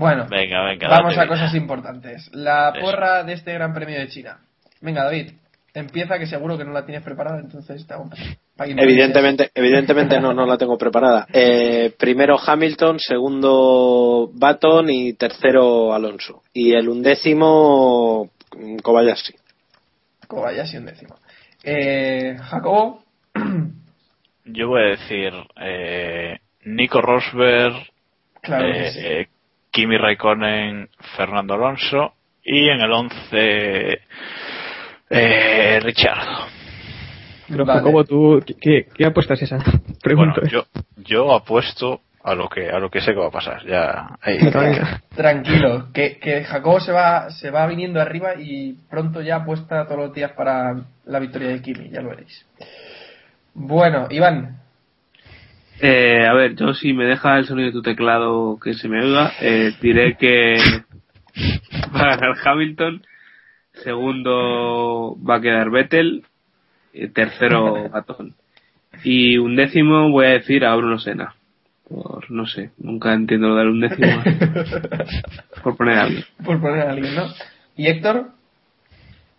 [0.01, 0.89] Bueno, Venga, venga.
[0.89, 2.31] vamos a cosas importantes.
[2.33, 2.81] La Eso.
[2.81, 4.39] porra de este Gran Premio de China.
[4.81, 5.33] Venga, David,
[5.75, 8.09] empieza que seguro que no la tienes preparada, entonces te hago.
[8.57, 11.27] Evidentemente, evidentemente no, no la tengo preparada.
[11.35, 16.45] Eh, primero Hamilton, segundo Baton y tercero Alonso.
[16.55, 19.35] Y el undécimo mm, Kobayashi.
[20.27, 21.17] Kobayashi un décimo.
[21.63, 23.03] Eh, Jacobo,
[24.47, 27.75] Yo voy a decir eh, Nico Rosberg,
[28.41, 28.99] claro que eh, sí.
[29.03, 29.29] eh,
[29.71, 34.01] Kimi Raikkonen, Fernando Alonso y en el 11
[35.11, 36.19] eh, Richard.
[37.49, 37.81] Pero Vale.
[37.81, 39.59] Jacobo, tú, ¿qué- ¿qué, qué apuesta es esa?
[40.03, 40.41] Pregunto.
[40.41, 40.65] Bueno, yo,
[40.97, 43.65] yo apuesto a lo que a lo que sé que va a pasar.
[43.67, 44.39] Ya, ahí.
[45.17, 49.99] Tranquilo, que, que Jacobo se va, se va viniendo arriba y pronto ya apuesta todos
[49.99, 52.47] los días para la victoria de Kimi, ya lo veréis.
[53.55, 54.60] Bueno, Iván,
[55.83, 59.03] Eh, a ver, yo si me deja el sonido de tu teclado que se me
[59.03, 60.57] oiga, eh, diré que
[61.95, 63.03] va a ganar Hamilton,
[63.73, 66.25] segundo va a quedar Vettel,
[66.93, 68.35] y tercero Baton.
[69.05, 71.35] Y un décimo voy a decir a Bruno Sena.
[71.89, 74.23] Por, no sé, nunca entiendo lo del undécimo.
[75.65, 76.25] por poner a alguien.
[76.45, 77.25] por poner a alguien, ¿no?
[77.77, 78.29] ¿Y Héctor?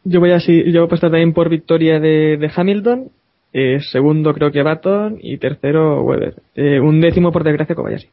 [0.04, 3.10] Yo voy a, si- yo voy a apostar también por victoria de, de Hamilton.
[3.54, 6.36] Eh, segundo creo que Baton y tercero Weber.
[6.56, 8.10] Eh, un décimo por desgracia Kobayashi.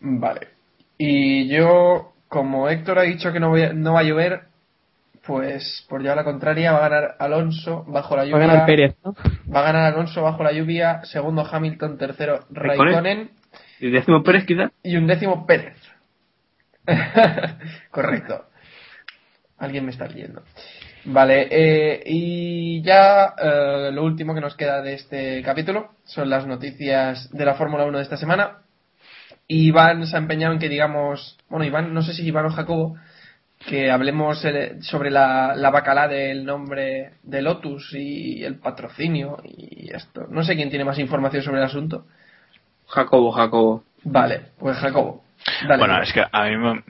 [0.00, 0.48] Vale.
[0.98, 4.42] Y yo, como Héctor ha dicho que no, voy a- no va a llover,
[5.26, 8.44] pues por llevar la contraria va a ganar Alonso bajo la Va lluvia.
[8.44, 9.14] a ganar Pérez, ¿no?
[9.52, 13.30] Va a ganar Alonso bajo la lluvia, segundo Hamilton, tercero Raikkonen.
[13.80, 14.70] ¿Y décimo Pérez quizá?
[14.82, 15.76] y un décimo Pérez.
[17.90, 18.44] Correcto.
[19.58, 20.42] Alguien me está leyendo.
[21.06, 26.46] Vale, eh, y ya eh, lo último que nos queda de este capítulo son las
[26.46, 28.62] noticias de la Fórmula 1 de esta semana.
[29.46, 32.96] Iván se ha empeñado en que digamos, bueno, Iván, no sé si Iván o Jacobo,
[33.66, 39.94] que hablemos eh, sobre la, la bacalá del nombre de Lotus y el patrocinio y
[39.94, 40.26] esto.
[40.30, 42.06] No sé quién tiene más información sobre el asunto.
[42.86, 43.84] Jacobo, Jacobo.
[44.04, 45.23] Vale, pues Jacobo.
[45.66, 45.78] Dale.
[45.78, 46.82] Bueno, es que a mí me-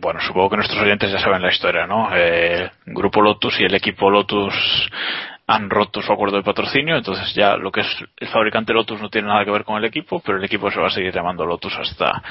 [0.00, 2.08] bueno, supongo que nuestros oyentes ya saben la historia, ¿no?
[2.14, 4.54] Eh, Grupo Lotus y el equipo Lotus
[5.46, 9.10] han roto su acuerdo de patrocinio, entonces ya lo que es el fabricante Lotus no
[9.10, 11.44] tiene nada que ver con el equipo, pero el equipo se va a seguir llamando
[11.44, 12.22] Lotus hasta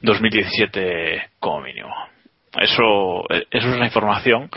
[0.00, 1.92] 2017 como mínimo.
[2.56, 4.48] Eso, eso es la información.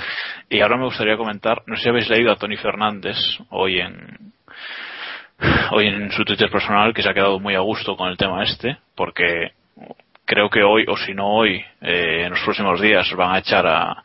[0.50, 3.18] Y ahora me gustaría comentar, no sé si habéis leído a Tony Fernández
[3.50, 4.34] hoy en,
[5.72, 8.44] hoy en su Twitter personal que se ha quedado muy a gusto con el tema
[8.44, 9.52] este, porque
[10.32, 13.68] creo que hoy, o si no hoy, eh, en los próximos días van a echar
[13.68, 14.02] a,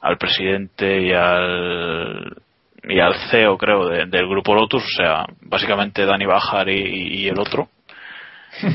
[0.00, 2.36] al presidente y al
[2.82, 7.38] y al CEO creo de- del grupo Lotus, o sea, básicamente Dani Bajar y, el
[7.38, 7.68] otro.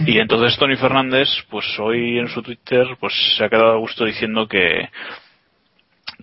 [0.06, 4.06] Y entonces Tony Fernández, pues hoy en su Twitter, pues se ha quedado a gusto
[4.06, 4.88] diciendo que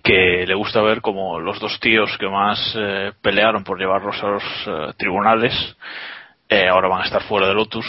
[0.03, 4.27] que le gusta ver como los dos tíos que más eh, pelearon por llevarlos a
[4.27, 5.53] los eh, tribunales
[6.69, 7.85] ahora van a estar fuera de Lotus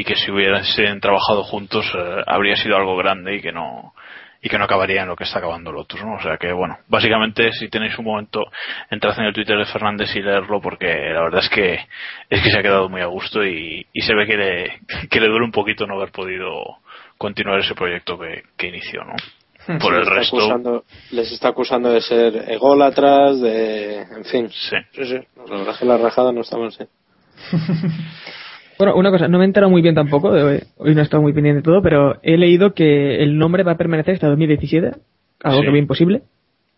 [0.00, 3.92] y que si hubiesen trabajado juntos eh, habría sido algo grande y que no
[4.42, 6.14] y que no acabaría en lo que está acabando Lotus, ¿no?
[6.14, 8.44] O sea que, bueno, básicamente si tenéis un momento,
[8.90, 11.74] entrad en el Twitter de Fernández y leerlo porque la verdad es que
[12.30, 15.20] es que se ha quedado muy a gusto y, y se ve que le, que
[15.20, 16.78] le duele un poquito no haber podido
[17.18, 19.16] continuar ese proyecto que, que inició, ¿no?
[19.78, 24.00] Por el resto, acusando, les está acusando de ser ególatras, de.
[24.00, 24.48] En fin.
[24.48, 24.76] sí.
[24.92, 25.18] Sí, sí.
[25.36, 26.84] La verdad es que la rajada no está mal, sí.
[28.80, 31.22] Bueno, una cosa, no me he enterado muy bien tampoco, de- hoy no he estado
[31.22, 34.92] muy pendiente de todo, pero he leído que el nombre va a permanecer hasta 2017,
[35.44, 35.66] algo Sí.
[35.66, 36.22] que ve imposible.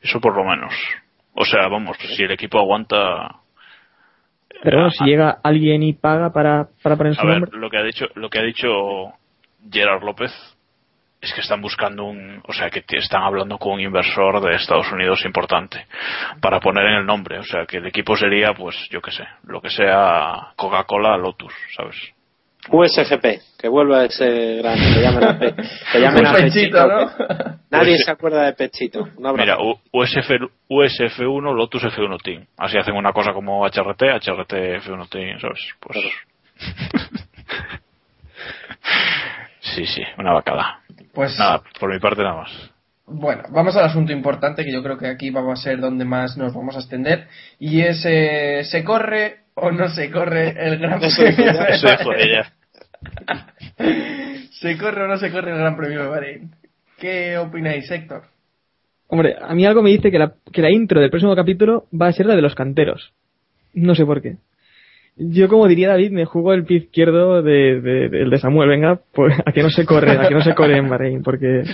[0.01, 0.75] Eso por lo menos.
[1.35, 3.37] O sea, vamos, si el equipo aguanta,
[4.65, 7.59] Pero bueno, si llega alguien y paga para, para poner su A ver, nombre.
[7.59, 8.69] lo que ha dicho, lo que ha dicho
[9.71, 10.31] Gerard López
[11.23, 14.91] es que están buscando un, o sea, que están hablando con un inversor de Estados
[14.93, 15.87] Unidos importante
[16.41, 19.25] para poner en el nombre, o sea, que el equipo sería, pues, yo qué sé,
[19.45, 21.97] lo que sea Coca-Cola, Lotus, ¿sabes?
[22.69, 24.77] USGP, que vuelva ese gran.
[24.79, 25.55] Que llamen a, Pe-
[25.93, 26.87] que llamen a pechito, Pechito.
[26.87, 27.17] ¿no?
[27.17, 29.09] que Nadie se acuerda de Pechito.
[29.37, 29.57] Mira,
[29.91, 30.31] USF,
[30.69, 32.47] USF1, Lotus F1 Team.
[32.59, 34.53] Así hacen una cosa como HRT, HRT
[34.85, 35.61] F1 Team, ¿sabes?
[35.81, 35.99] Pues.
[39.63, 40.81] sí, sí, una vacada.
[41.15, 42.51] Pues Nada, por mi parte nada más.
[43.07, 46.37] Bueno, vamos al asunto importante que yo creo que aquí vamos a ser donde más
[46.37, 47.27] nos vamos a extender
[47.59, 52.43] y es eh, ¿se corre o no se corre el Gran Premio.
[54.51, 56.51] ¿Se corre o no se corre el Gran Premio de Bahrein?
[56.99, 58.23] ¿Qué opináis, Héctor?
[59.09, 62.07] Hombre, a mí algo me dice que la, que la intro del próximo capítulo va
[62.07, 63.13] a ser la de los canteros.
[63.75, 64.37] No sé por qué.
[65.17, 68.69] Yo, como diría David, me juego el pie izquierdo de, de- de Samuel.
[68.71, 71.65] Venga, pues a que no se corre, a que no se corre en Bahrein, porque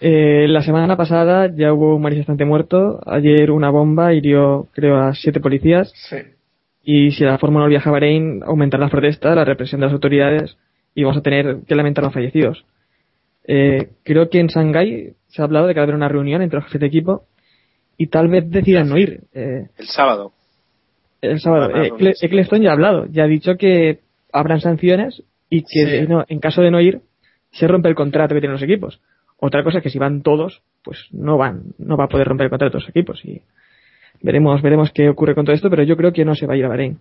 [0.00, 3.00] eh, la semana pasada ya hubo un manifestante muerto.
[3.06, 5.92] Ayer una bomba hirió, creo, a siete policías.
[5.94, 6.16] Sí.
[6.84, 9.92] Y si la Fórmula 1 viaja a Bahrein, aumentarán las protestas, la represión de las
[9.94, 10.56] autoridades
[10.94, 12.64] y vamos a tener que lamentar los fallecidos.
[13.46, 16.42] Eh, creo que en Shanghái se ha hablado de que va a haber una reunión
[16.42, 17.24] entre los jefes de equipo
[17.96, 19.20] y tal vez decidan no ir.
[19.34, 20.32] Eh, El sábado.
[21.22, 21.70] El sábado.
[21.70, 22.10] Bueno, Eh, no.
[22.20, 24.00] Eccleston ya ha hablado, ya ha dicho que
[24.32, 25.84] habrán sanciones y que Sí.
[25.84, 27.00] de no- en caso de no ir
[27.52, 29.00] se rompe el contrato que tienen los equipos.
[29.40, 32.44] Otra cosa es que si van todos, pues no van, no va a poder romper
[32.46, 33.40] el contrato de los equipos y
[34.20, 36.56] veremos, veremos qué ocurre con todo esto, pero yo creo que no se va a
[36.56, 36.98] ir a Bahrein.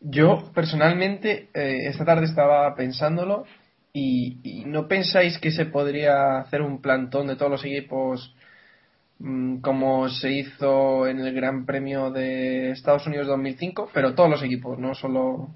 [0.00, 3.44] Yo, personalmente, eh, esta tarde estaba pensándolo
[3.92, 8.34] y, y ¿no pensáis que se podría hacer un plantón de todos los equipos
[9.62, 13.90] como se hizo en el Gran Premio de Estados Unidos 2005?
[13.92, 15.48] Pero todos los equipos, no solo...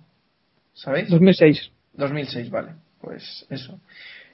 [0.74, 1.08] ¿Sabéis?
[1.10, 1.70] 2006.
[1.94, 2.72] 2006, vale.
[3.00, 3.78] Pues eso.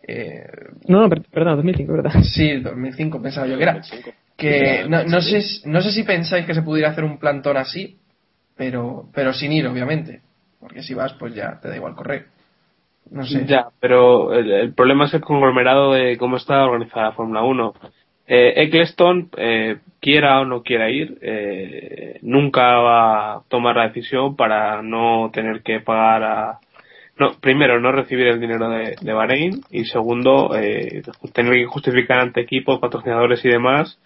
[0.07, 0.45] Eh,
[0.87, 2.13] No, no, per- perdón, 2005, ¿verdad?
[2.23, 3.75] sí, 2005 pensaba yo que era.
[3.75, 4.11] 2005.
[4.37, 7.99] Que no, no, sé, no sé si pensáis que se pudiera hacer un plantón así,
[8.57, 10.21] pero, pero sin ir, obviamente.
[10.61, 12.27] Porque si vas, pues ya te da igual correr.
[13.11, 13.45] No sé.
[13.47, 17.75] Ya, pero el, el problema es el conglomerado de cómo está organizada la Fórmula 1.
[18.31, 24.37] Eh, Eccleston, eh, quiera o no quiera ir, eh, nunca va a tomar la decisión
[24.37, 26.59] para no tener que pagar a.
[27.19, 32.21] No, primero, no recibir el dinero de, de Bahrein y segundo, eh, tener que justificar
[32.21, 33.99] ante equipos, patrocinadores y demás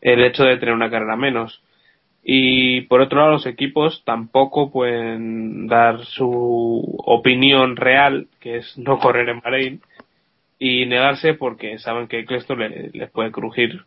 [0.00, 1.62] el hecho de tener una carrera menos.
[2.24, 8.98] Y por otro lado, los equipos tampoco pueden dar su opinión real, que es no
[8.98, 9.80] correr en Bahrein,
[10.58, 13.82] y negarse porque saben que Eccleston le- les puede crujir.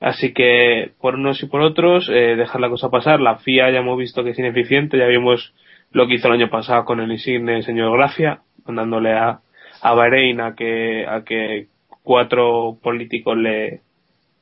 [0.00, 3.20] Así que, por unos y por otros, eh, dejar la cosa pasar.
[3.20, 5.54] La FIA ya hemos visto que es ineficiente, ya vimos
[5.92, 9.40] lo que hizo el año pasado con el insigne señor Gracia, mandándole a,
[9.80, 11.68] a Bahrein a que, a que
[12.02, 13.80] cuatro políticos le,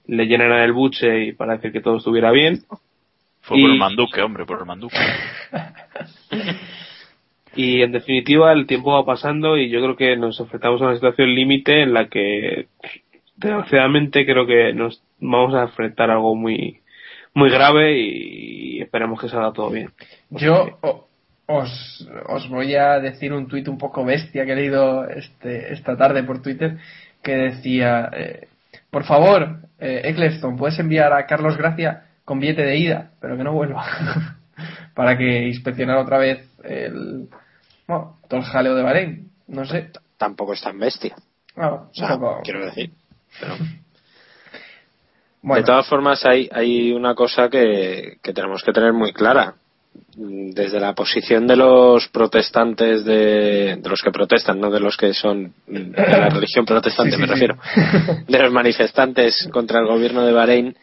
[0.09, 2.59] le llenaran el buche y para decir que todo estuviera bien.
[3.42, 4.96] Fue por el manduque, hombre, por el manduque.
[7.57, 10.95] Y en definitiva el tiempo va pasando y yo creo que nos enfrentamos a una
[10.95, 12.67] situación límite en la que
[13.37, 16.81] desgraciadamente creo que nos vamos a enfrentar algo muy
[17.35, 19.90] muy grave y esperemos que salga todo bien.
[20.31, 20.79] Yo
[21.47, 25.97] os, os voy a decir un tuit un poco bestia que he leído este, esta
[25.97, 26.79] tarde por Twitter
[27.23, 28.49] que decía, eh,
[28.90, 33.45] por favor, eh, Eccleston, puedes enviar a Carlos Gracia con billete de ida, pero que
[33.45, 33.85] no vuelva,
[34.95, 37.29] para que inspeccionar otra vez el,
[37.87, 39.31] bueno, todo el jaleo de Bahrein.
[39.49, 39.90] No sé.
[40.16, 41.16] Tampoco es tan bestia.
[41.57, 42.90] Ah, O sea, un poco- quiero decir.
[43.40, 43.55] Pero,
[45.42, 49.55] bueno, De todas formas, hay, hay una cosa que, que tenemos que tener muy clara.
[50.16, 55.12] Desde la posición de los protestantes, de, de los que protestan, no de los que
[55.14, 57.33] son de la religión protestante, Sí, me sí.
[57.33, 57.57] refiero,
[58.27, 60.77] de los manifestantes contra el gobierno de Bahrein,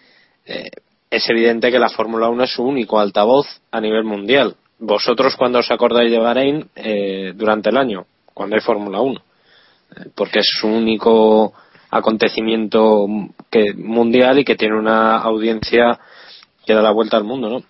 [0.45, 0.69] eh,
[1.09, 4.55] es evidente que la Fórmula 1 es su único altavoz a nivel mundial.
[4.81, 9.21] Vosotros cuando os acordáis de Bahrein eh, durante el año, cuando hay Fórmula 1,
[9.95, 11.53] Eh, porque es su único
[11.89, 13.05] acontecimiento
[13.49, 15.99] que, mundial y que tiene una audiencia
[16.65, 17.63] que da la vuelta al mundo, ¿no?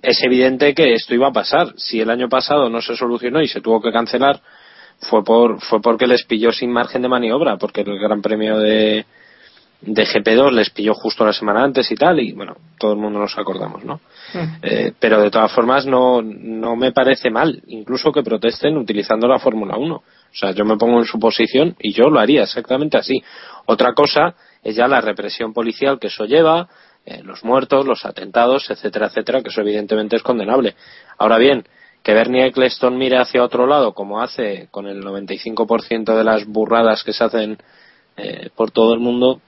[0.00, 1.74] Es evidente que esto iba a pasar.
[1.76, 4.40] Si el año pasado no se solucionó y se tuvo que cancelar,
[5.00, 9.04] fue por fue porque les pilló sin margen de maniobra, porque el Gran Premio de
[9.80, 13.20] de GP2 les pilló justo la semana antes y tal, y bueno, todo el mundo
[13.20, 14.00] nos acordamos, ¿no?
[14.62, 19.38] Eh, pero de todas formas no, no me parece mal, incluso que protesten utilizando la
[19.38, 19.94] Fórmula 1.
[19.94, 23.22] O sea, yo me pongo en su posición y yo lo haría exactamente así.
[23.66, 26.68] Otra cosa es ya la represión policial que eso lleva,
[27.06, 30.74] eh, los muertos, los atentados, etcétera, etcétera, que eso evidentemente es condenable.
[31.18, 31.64] Ahora bien,
[32.02, 37.04] que Bernie Eccleston mire hacia otro lado, como hace con el 95% de las burradas
[37.04, 37.58] que se hacen
[38.16, 39.40] eh, por todo el mundo,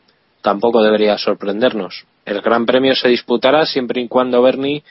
[0.42, 2.04] tampoco debería sorprendernos.
[2.24, 4.82] El Gran Premio se disputará siempre y cuando Bernie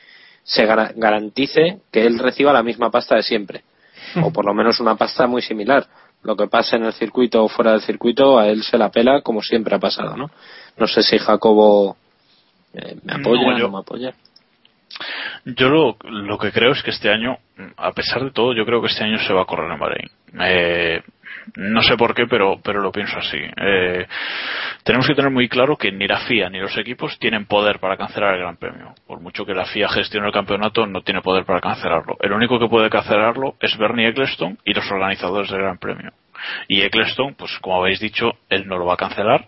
[0.43, 3.63] se gara- garantice que él reciba la misma pasta de siempre,
[4.23, 5.85] o por lo menos una pasta muy similar.
[6.23, 9.21] Lo que pase en el circuito o fuera del circuito, a él se la pela
[9.21, 10.29] como siempre ha pasado, ¿no?
[10.77, 11.95] No sé si Jacobo
[12.73, 14.13] eh, me apoya o no me apoya.
[15.45, 17.37] Yo lo, lo que creo es que este año,
[17.77, 20.09] a pesar de todo, yo creo que este año se va a correr en Bahrein.
[20.41, 21.01] Eh,
[21.55, 23.37] no sé por qué, pero, pero lo pienso así.
[23.37, 24.05] Eh,
[24.83, 27.97] tenemos que tener muy claro que ni la FIA ni los equipos tienen poder para
[27.97, 28.93] cancelar el Gran Premio.
[29.07, 32.17] Por mucho que la FIA gestione el campeonato, no tiene poder para cancelarlo.
[32.21, 36.11] El único que puede cancelarlo es Bernie Eccleston y los organizadores del Gran Premio.
[36.67, 39.45] Y Eccleston, pues como habéis dicho, él no lo va a cancelar,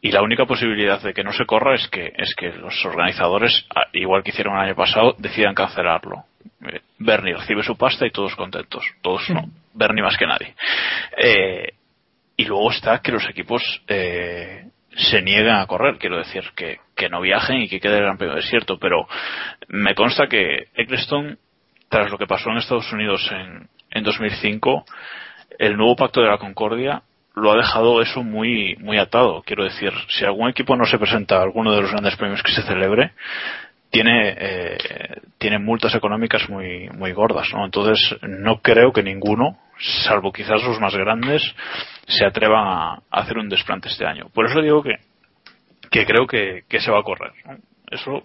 [0.00, 3.66] y la única posibilidad de que no se corra es que es que los organizadores
[3.74, 6.22] a- igual que hicieron el año pasado decidan cancelarlo
[6.70, 9.42] Eh, Bernie recibe su pasta y todos contentos todos no
[9.78, 10.54] Bernie más que nadie
[11.16, 11.72] Eh,
[12.36, 17.08] y luego está que los equipos eh, se niegan a correr quiero decir que, que
[17.08, 19.06] no viajen y que quede el Gran Premio desierto pero
[19.68, 21.38] me consta que Eccleston
[21.88, 24.84] tras lo que pasó en Estados Unidos en, en 2005
[25.58, 27.02] el nuevo pacto de la Concordia
[27.38, 29.42] lo ha dejado eso muy muy atado.
[29.46, 32.52] Quiero decir, si algún equipo no se presenta a alguno de los grandes premios que
[32.52, 33.12] se celebre,
[33.90, 37.64] tiene eh, tiene multas económicas muy muy gordas, ¿no?
[37.64, 41.42] Entonces no creo que ninguno, salvo quizás los más grandes,
[42.06, 44.28] se atrevan a, hacer un desplante este año.
[44.32, 44.96] Por eso digo que
[45.90, 47.32] que creo que, que se va a correr.
[47.90, 48.24] Eso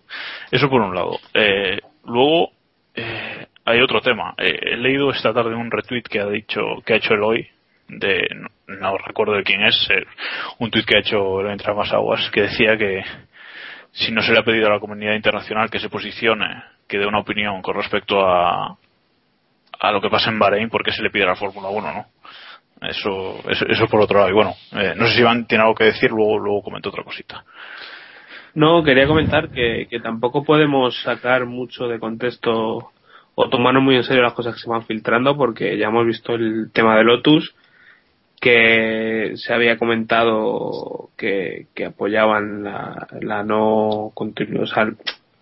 [0.52, 1.18] eso por un lado.
[1.34, 2.52] Eh, luego
[2.96, 4.34] eh, hay otro tema.
[4.38, 7.48] Eh, he leído esta tarde un retweet que ha dicho que ha hecho Eloy
[7.88, 8.28] de
[8.68, 10.06] no, recuerdo de quién es eh,
[10.60, 11.58] un tuit que ha hecho Eloy
[11.92, 13.04] aguas que decía que
[13.94, 17.06] si no se le ha pedido a la comunidad internacional que se posicione que dé
[17.06, 18.78] una opinión con respecto a
[19.80, 21.94] a lo que pasa en Bahrein ¿por qué se le pide a la Fórmula 1
[21.94, 22.06] no
[22.88, 24.30] eso, eso eso por otro lado.
[24.30, 27.04] Y bueno eh, no sé si Iván tiene algo que decir luego luego comento otra
[27.04, 27.46] cosita.
[28.56, 32.92] No, quería comentar que, que tampoco podemos sacar mucho de contexto
[33.36, 36.36] o tomarnos muy en serio las cosas que se van filtrando porque ya hemos visto
[36.36, 37.56] el tema de Lotus
[38.44, 44.14] que se había comentado que, que apoyaban la, la no o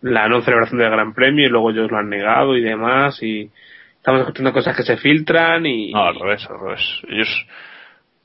[0.03, 3.49] la no celebración del Gran Premio y luego ellos lo han negado y demás y
[3.95, 7.01] estamos escuchando cosas que se filtran y no al revés al revés.
[7.09, 7.47] Ellos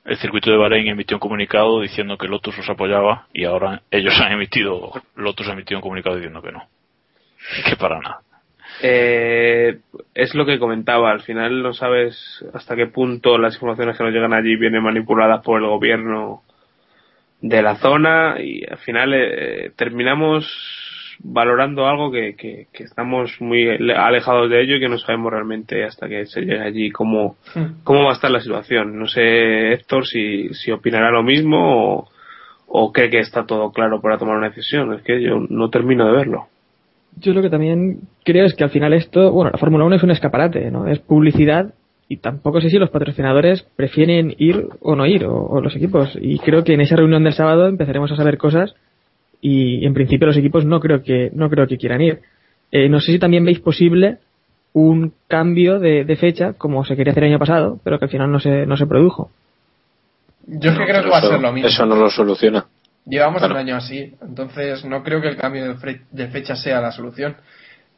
[0.05, 4.21] el circuito de Bahrein emitió un comunicado diciendo que Lotus los apoyaba y ahora ellos
[4.21, 6.69] han emitido Lotus ha emitido un comunicado diciendo que no.
[7.65, 8.26] Que para nada
[8.83, 9.79] Eh,
[10.15, 14.13] es lo que comentaba, al final no sabes hasta qué punto las informaciones que nos
[14.13, 16.43] llegan allí vienen manipuladas por el gobierno
[17.41, 20.47] de la zona y al final eh, terminamos
[21.21, 25.85] valorando algo que, que, que estamos muy alejados de ello y que no sabemos realmente
[25.85, 27.37] hasta que se llegue allí cómo,
[27.85, 28.99] cómo va a estar la situación.
[28.99, 32.09] No sé, Héctor, si, si opinará lo mismo o,
[32.67, 34.93] o cree que está todo claro para tomar una decisión.
[34.95, 36.49] Es que yo no termino de verlo.
[37.17, 40.03] Yo lo que también creo es que al final esto, bueno, la Fórmula 1 es
[40.03, 40.87] un escaparate, ¿no?
[40.87, 41.73] Es publicidad
[42.09, 46.17] y tampoco sé si los patrocinadores prefieren ir o no ir, o, o los equipos.
[46.21, 48.75] Y creo que en esa reunión del sábado empezaremos a saber cosas
[49.41, 52.21] y en principio los equipos no creo que, no creo que quieran ir.
[52.71, 54.19] Eh, no sé si también veis posible
[54.73, 58.11] un cambio de, de fecha como se quería hacer el año pasado, pero que al
[58.11, 59.31] final no se, no se produjo.
[60.47, 61.69] Yo es que No, creo que va a ser lo mismo.
[61.69, 62.67] Eso no lo soluciona.
[63.07, 63.55] Llevamos Claro.
[63.55, 66.91] un año así, entonces no creo que el cambio de, fre- de fecha sea la
[66.93, 67.37] solución.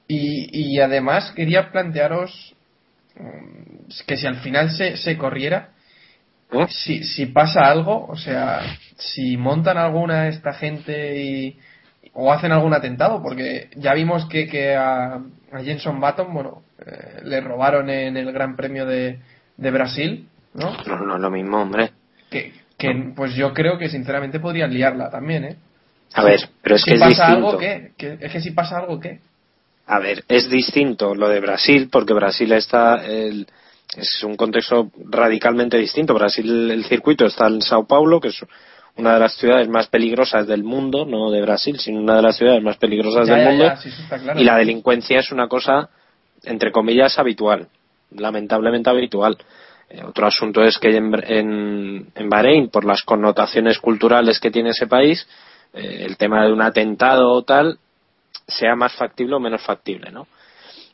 [0.07, 2.55] Y, y además quería plantearos
[3.17, 5.71] mm, que si al final se, se corriera,
[6.53, 6.67] ¿Eh?
[6.69, 8.61] si, si pasa algo, o sea,
[8.97, 11.59] si montan alguna esta gente y,
[12.15, 15.15] o hacen algún atentado, porque ya vimos que, que a,
[15.53, 19.21] a Jenson Button, bueno, eh, le robaron en el Gran Premio de,
[19.57, 20.73] de Brasil, ¿no?
[20.87, 21.91] No, no es lo mismo, hombre.
[22.31, 25.57] Que, que pues yo creo que sinceramente podrían liarla también, ¿eh?
[26.15, 27.49] A ver, pero es si que es pasa distinto.
[27.49, 27.93] algo, ¿qué?
[27.99, 28.19] ¿Qué?
[28.21, 29.19] Es que si pasa algo, ¿qué?
[29.87, 33.05] A ver, es distinto lo de Brasil, porque Brasil está.
[33.07, 33.47] El,
[33.97, 36.15] es un contexto radicalmente distinto.
[36.15, 38.41] Brasil, el circuito está en Sao Paulo, que es
[38.97, 42.37] una de las ciudades más peligrosas del mundo, no de Brasil, sino una de las
[42.37, 43.65] ciudades más peligrosas Ya, del ya, mundo.
[43.65, 44.41] ya, sí, eso está claro.
[44.41, 45.89] Y la delincuencia es una cosa,
[46.45, 47.69] entre comillas, habitual,
[48.11, 49.39] lamentablemente habitual.
[49.91, 54.71] Eh, otro asunto es que en, en, en Bahrein, por las connotaciones culturales que tiene
[54.71, 55.27] ese país,
[55.73, 57.79] eh, el tema de un atentado o tal
[58.47, 60.27] sea más factible o menos factible, ¿no?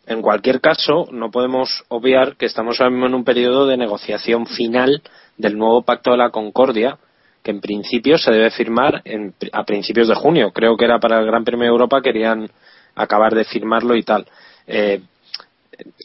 [0.06, 4.46] En cualquier caso, no podemos obviar que estamos ahora mismo en un periodo de negociación
[4.46, 5.02] final
[5.38, 6.98] del nuevo Pacto de la Concordia,
[7.42, 10.50] que en principio se debe firmar en- a principios de junio.
[10.52, 12.50] Creo que era para el Gran Premio de Europa, querían
[12.94, 14.26] acabar de firmarlo y tal.
[14.66, 15.00] Eh,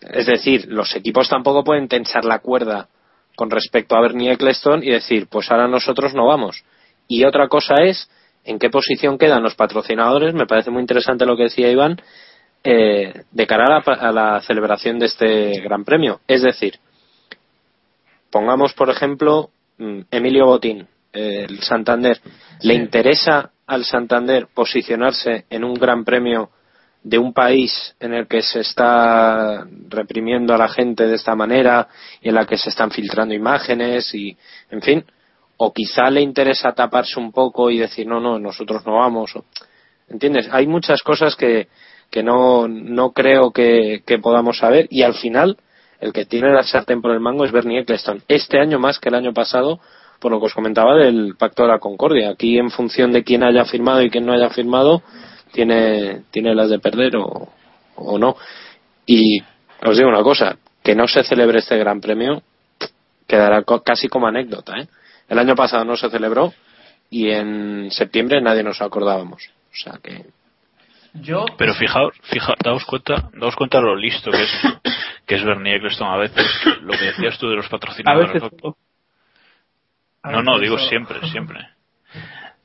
[0.01, 2.87] es decir, los equipos tampoco pueden tensar la cuerda
[3.35, 6.63] con respecto a Bernie Eccleston y decir, pues ahora nosotros no vamos.
[7.07, 8.09] Y otra cosa es
[8.43, 10.33] en qué posición quedan los patrocinadores.
[10.33, 12.01] Me parece muy interesante lo que decía Iván
[12.63, 16.19] eh, de cara a la, a la celebración de este Gran Premio.
[16.27, 16.79] Es decir,
[18.29, 22.19] pongamos por ejemplo mm, Emilio Botín, eh, el Santander.
[22.61, 26.49] ¿Le interesa al Santander posicionarse en un Gran Premio
[27.03, 31.87] de un país en el que se está reprimiendo a la gente de esta manera
[32.21, 34.37] y en la que se están filtrando imágenes y,
[34.69, 35.05] en fin,
[35.57, 39.33] o quizá le interesa taparse un poco y decir no, no, nosotros no vamos.
[40.09, 40.49] ¿Entiendes?
[40.51, 41.67] Hay muchas cosas que,
[42.09, 45.57] que no, no creo que, que podamos saber y al final
[45.99, 48.23] el que tiene la sartén por el mango es Bernie Eccleston.
[48.27, 49.79] Este año más que el año pasado,
[50.19, 52.29] por lo que os comentaba del Pacto de la Concordia.
[52.29, 55.01] Aquí en función de quién haya firmado y quién no haya firmado,
[55.51, 57.51] tiene, tiene las de perder o,
[57.95, 58.35] o no.
[59.05, 59.41] Y
[59.85, 62.41] os digo una cosa, que no se celebre este Gran Premio
[63.27, 64.77] quedará co- casi como anécdota.
[64.79, 64.87] ¿eh?
[65.27, 66.53] El año pasado no se celebró
[67.09, 69.43] y en septiembre nadie nos acordábamos.
[69.71, 70.25] O sea que
[71.13, 74.51] Yo, Pero fijaos, fijaos, daos cuenta, daos cuenta lo listo que es,
[75.25, 76.45] que es Bernie Eccleston a veces,
[76.81, 78.33] lo que decías tú de los A patrocinadores.
[78.33, 78.51] veces.
[78.63, 78.75] ¿no?
[80.23, 81.59] a No, digo siempre, siempre.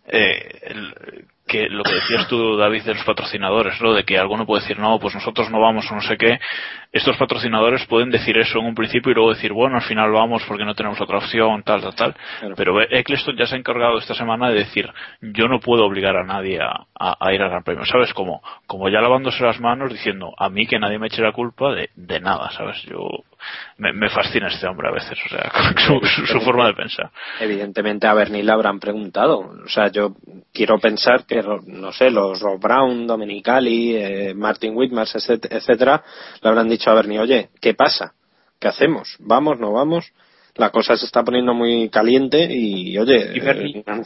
[0.06, 3.92] Eh, el- que lo que decías tú, David, de los patrocinadores, ¿no?
[3.92, 6.38] De que alguno puede decir, no, pues nosotros no vamos o no sé qué.
[6.90, 10.42] Estos patrocinadores pueden decir eso en un principio y luego decir, bueno, al final vamos
[10.48, 12.14] porque no tenemos otra opción, tal, tal, tal.
[12.40, 12.54] Claro.
[12.56, 14.88] Pero Eccleston ya se ha encargado esta semana de decir,
[15.20, 17.84] yo no puedo obligar a nadie a, a- a ir al Gran Premio.
[17.84, 18.14] ¿Sabes?
[18.14, 21.74] Como, como ya lavándose las manos diciendo, a mí que nadie me eche la culpa
[21.74, 22.80] de, de nada, ¿sabes?
[22.84, 23.06] Yo,
[23.78, 25.50] me, me fascina este hombre a veces, o sea,
[25.86, 27.10] su, su- su forma de pensar.
[27.40, 29.38] evidentemente a Bernie le habrán preguntado.
[29.64, 30.14] O sea, yo
[30.52, 36.02] quiero pensar que, no sé, los Rob Brown, Domenicali, eh, Martin Whitmars, etc- etcétera,
[36.42, 38.12] le habrán dicho a Bernie, oye, ¿qué pasa?
[38.60, 39.16] ¿Qué hacemos?
[39.20, 39.58] ¿Vamos?
[39.58, 40.12] ¿No vamos?
[40.56, 44.02] La cosa se está poniendo muy caliente y, oye, Y Bernie- eh,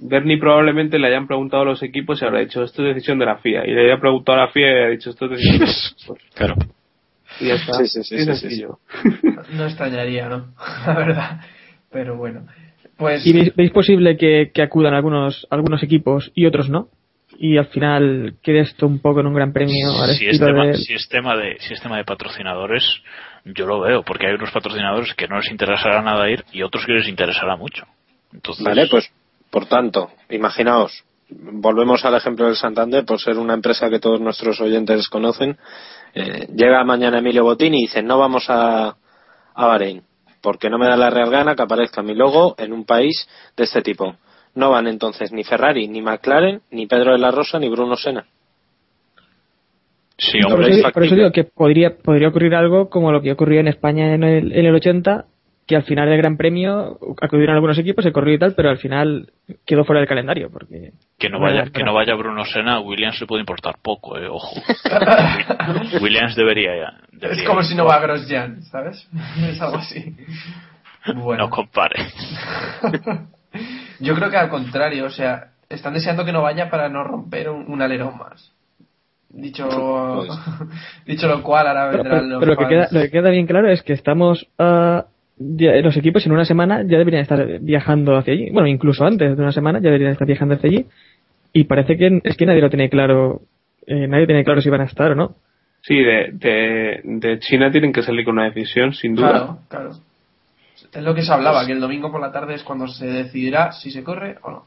[0.00, 3.26] Bernie probablemente le hayan preguntado a los equipos y habrá dicho esto es decisión de
[3.26, 3.66] la FIA.
[3.66, 5.92] Y le haya preguntado a la FIA y haya dicho esto es decisión de los
[5.96, 6.18] equipos.
[6.34, 6.54] Claro.
[7.40, 7.74] Y ya está.
[7.84, 8.64] Sí, sí, sí.
[9.52, 10.46] No extrañaría, ¿no?
[10.86, 11.40] La verdad.
[11.90, 12.46] Pero bueno.
[12.96, 16.88] Pues ¿Y veis, veis posible que, que acudan algunos, algunos equipos y otros no?
[17.38, 20.66] Y al final quede esto un poco en un gran premio al si es, tema,
[20.66, 22.82] de- si, es tema de, si es tema de patrocinadores,
[23.44, 26.86] yo lo veo, porque hay unos patrocinadores que no les interesará nada ir y otros
[26.86, 27.84] que les interesará mucho.
[28.32, 29.12] Entonces, Vale, pues
[29.50, 34.58] por tanto, imaginaos, volvemos al ejemplo del Santander, por ser una empresa que todos nuestros
[34.62, 35.58] oyentes conocen.
[36.16, 38.96] Eh, llega mañana Emilio Botín y dice: No vamos a,
[39.54, 40.02] a Bahrein,
[40.40, 43.64] porque no me da la real gana que aparezca mi logo en un país de
[43.64, 44.16] este tipo.
[44.54, 48.24] No van entonces ni Ferrari, ni McLaren, ni Pedro de la Rosa, ni Bruno Sena.
[50.16, 53.20] sí, por, hombre, eso, es por eso digo que podría, podría ocurrir algo como lo
[53.20, 55.26] que ocurrió en España en el, en el 80,
[55.66, 58.78] que al final del Gran Premio acudieron algunos equipos, se corrió y tal, pero al
[58.78, 59.32] final
[59.66, 60.48] quedó fuera del calendario.
[60.50, 61.86] porque que no vaya, que bueno.
[61.86, 64.54] no vaya Bruno Sena, a Williams le puede importar poco, eh, ojo.
[66.00, 67.28] Williams debería ya.
[67.28, 67.66] es como ir.
[67.66, 69.08] si no va Grosjean, ¿sabes?
[69.50, 70.14] Es algo así.
[71.16, 71.44] Bueno.
[71.44, 71.96] No compare.
[74.00, 77.48] Yo creo que al contrario, o sea, están deseando que no vaya para no romper
[77.48, 78.52] un, un alerón más.
[79.28, 80.30] Dicho, Pues.
[81.06, 83.46] dicho lo cual, ahora vendrán pero- los pero lo, que queda, lo que queda bien
[83.46, 84.46] claro es que estamos.
[84.58, 85.06] ah,
[85.38, 88.50] ya- los equipos en una semana ya deberían estar viajando hacia allí.
[88.50, 90.86] Bueno, incluso antes de una semana ya deberían estar viajando hacia allí.
[91.52, 93.40] Y parece que es que nadie lo tiene claro.
[93.86, 95.36] eh, nadie tiene claro si van a estar o no.
[95.82, 99.28] Sí, de, de, de China tienen que salir con una decisión, sin duda.
[99.30, 99.90] Claro, claro.
[100.92, 103.72] Es lo que se hablaba, que el domingo por la tarde es cuando se decidirá
[103.72, 104.66] si se corre o no.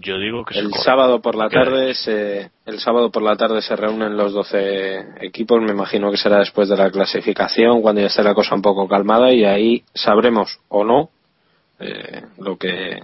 [0.00, 3.60] Yo digo que se El sábado por la tarde se, el sábado por la tarde
[3.60, 8.06] se reúnen los 12 equipos, me imagino que será después de la clasificación, cuando ya
[8.06, 11.10] esté la cosa un poco calmada y ahí sabremos o no
[11.78, 12.98] eh, lo que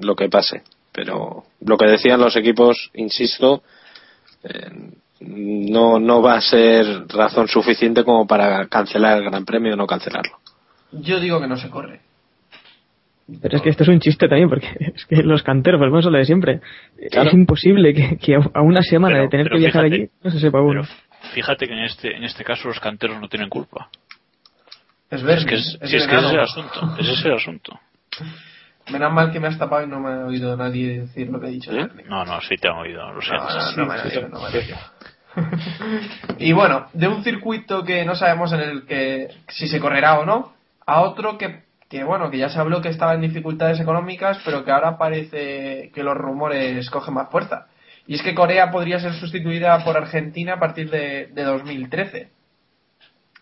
[0.00, 0.62] lo que pase.
[0.92, 3.62] Pero lo que decían los equipos, insisto,
[4.42, 4.70] eh,
[5.20, 9.86] no, no va a ser razón suficiente como para cancelar el Gran Premio o no
[9.86, 10.38] cancelarlo.
[10.92, 12.00] Yo digo que no se corre.
[13.42, 16.10] Pero es que esto es un chiste también, porque es que los canteros, volvemos a
[16.10, 16.60] lo de siempre.
[17.10, 17.28] Claro.
[17.28, 20.30] Es imposible que, que a una semana Pero- de tener que viajar fíjate, allí no
[20.30, 20.82] se sepa uno.
[20.82, 23.90] Pero fíjate que en este, en este caso los canteros no tienen culpa.
[25.10, 26.96] Es ver, Es que es, es si es, que ese es el asunto.
[26.98, 27.80] Ese es el asunto.
[28.90, 31.48] Menos mal que me has tapado y no me ha oído nadie decir lo que
[31.48, 31.72] he dicho.
[31.72, 31.88] ¿Eh?
[32.08, 33.46] No, no, sí te han oído, lo siento.
[33.76, 33.98] No, no, me
[36.38, 40.24] y bueno, de un circuito que no sabemos en el que si se correrá o
[40.24, 40.54] no,
[40.86, 44.64] a otro que, que bueno, que ya se habló que estaba en dificultades económicas, pero
[44.64, 47.66] que ahora parece que los rumores cogen más fuerza.
[48.06, 52.28] Y es que Corea podría ser sustituida por Argentina a partir de, de 2013.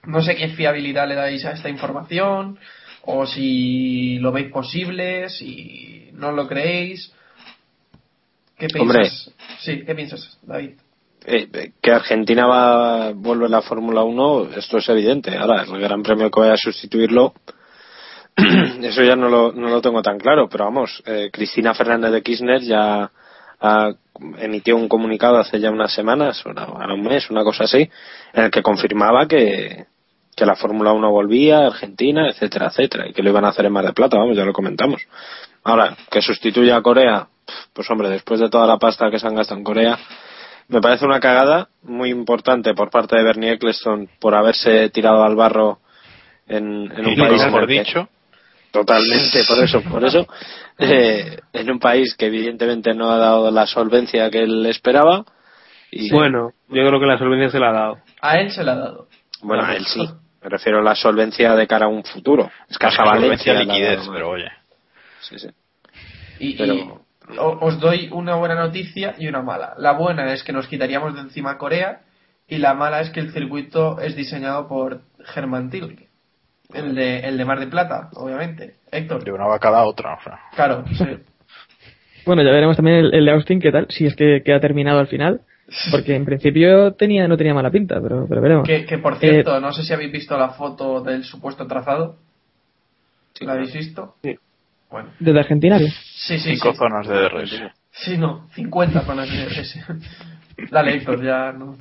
[0.07, 2.59] No sé qué fiabilidad le dais a esta información,
[3.03, 7.13] o si lo veis posible, si no lo creéis.
[8.59, 9.01] ¿Qué Hombre.
[9.01, 9.35] piensas?
[9.61, 10.73] Sí, ¿qué piensas, David?
[11.25, 15.37] Eh, que Argentina va a volver a la Fórmula 1, esto es evidente.
[15.37, 17.35] Ahora, el Gran Premio que vaya a sustituirlo,
[18.83, 22.23] eso ya no lo, no lo tengo tan claro, pero vamos, eh, Cristina Fernández de
[22.23, 23.11] Kirchner ya
[23.61, 23.91] ha
[24.39, 27.91] emitió un comunicado hace ya unas semanas, o ahora un mes, una cosa así,
[28.33, 29.87] en el que confirmaba que,
[30.35, 33.73] que la Fórmula 1 volvía Argentina, etcétera, etcétera, y que lo iban a hacer en
[33.73, 35.03] Mar de Plata, vamos, ya lo comentamos.
[35.65, 37.29] Ahora, que sustituya a Corea,
[37.73, 39.99] pues hombre, después de toda la pasta que se han gastado en Corea,
[40.69, 45.37] me parece una cagada muy importante por parte de Bernie Eccleston por haberse tirado al
[45.37, 45.79] barro
[46.49, 48.09] en, en un país dicho.
[48.81, 50.27] Totalmente por eso por eso
[50.79, 55.25] eh, en un país que evidentemente no ha dado la solvencia que él esperaba
[55.91, 57.99] y Bueno, yo creo que la solvencia se la ha dado.
[58.21, 59.09] A él se le ha dado.
[59.43, 60.07] bueno a él sí
[60.43, 63.63] me refiero a la solvencia de cara a un futuro escasa solvencia, Valencia la ha
[63.65, 64.49] liquidez, pero oye.
[65.21, 65.49] sí, sí.
[66.39, 66.91] Y, Pero- y
[67.39, 69.75] o- os doy una buena noticia y una mala.
[69.79, 72.03] La buena es que nos quitaríamos de encima a Corea
[72.47, 76.06] y la mala es que el circuito es diseñado por Germán Tilke.
[76.75, 78.75] El de, el de Mar de Plata, obviamente.
[78.91, 79.25] Héctor.
[79.25, 80.15] De una vaca a la otra.
[80.15, 80.39] O sea.
[80.55, 81.05] Claro, sí.
[82.25, 84.61] Bueno, ya veremos también el, el de Austin, qué tal, si es que, que ha
[84.61, 85.41] terminado al final.
[85.91, 88.67] Porque en principio tenía no tenía mala pinta, pero, pero veremos.
[88.69, 92.17] Que, que por Eh, cierto, no sé si habéis visto la foto del supuesto trazado.
[93.41, 94.15] ¿La habéis visto?
[94.23, 94.37] Sí.
[94.91, 95.09] Bueno.
[95.19, 95.79] ¿Desde Argentina?
[95.79, 95.89] qué?
[95.89, 96.79] Sí, sí, Cinco sí.
[96.79, 97.63] zonas de DRS.
[97.91, 99.79] Sí, no, 50 zonas de DRS.
[100.71, 101.77] Dale, Héctor, ya no.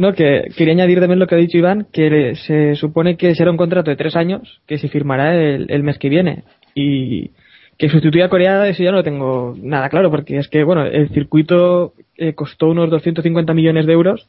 [0.00, 3.50] No, que quería añadir también lo que ha dicho Iván, que se supone que será
[3.50, 6.44] un contrato de tres años que se firmará el, el mes que viene.
[6.74, 7.32] Y
[7.76, 10.86] que sustituya a Corea, eso ya no lo tengo nada claro, porque es que, bueno,
[10.86, 14.26] el circuito eh, costó unos 250 millones de euros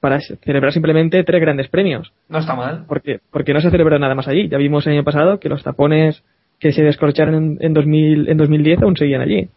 [0.00, 2.12] para celebrar simplemente tres grandes premios.
[2.28, 2.84] No está mal.
[2.86, 4.50] Porque, porque no se celebró nada más allí.
[4.50, 6.22] Ya vimos el año pasado que los tapones
[6.58, 9.48] que se descorcharon en, en, 2000, en 2010 aún seguían allí.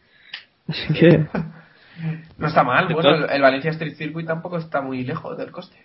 [0.69, 1.25] Así que,
[2.37, 2.87] No está mal.
[2.87, 5.77] De Bueno, el, el Valencia Street Circuit tampoco está muy lejos del coste.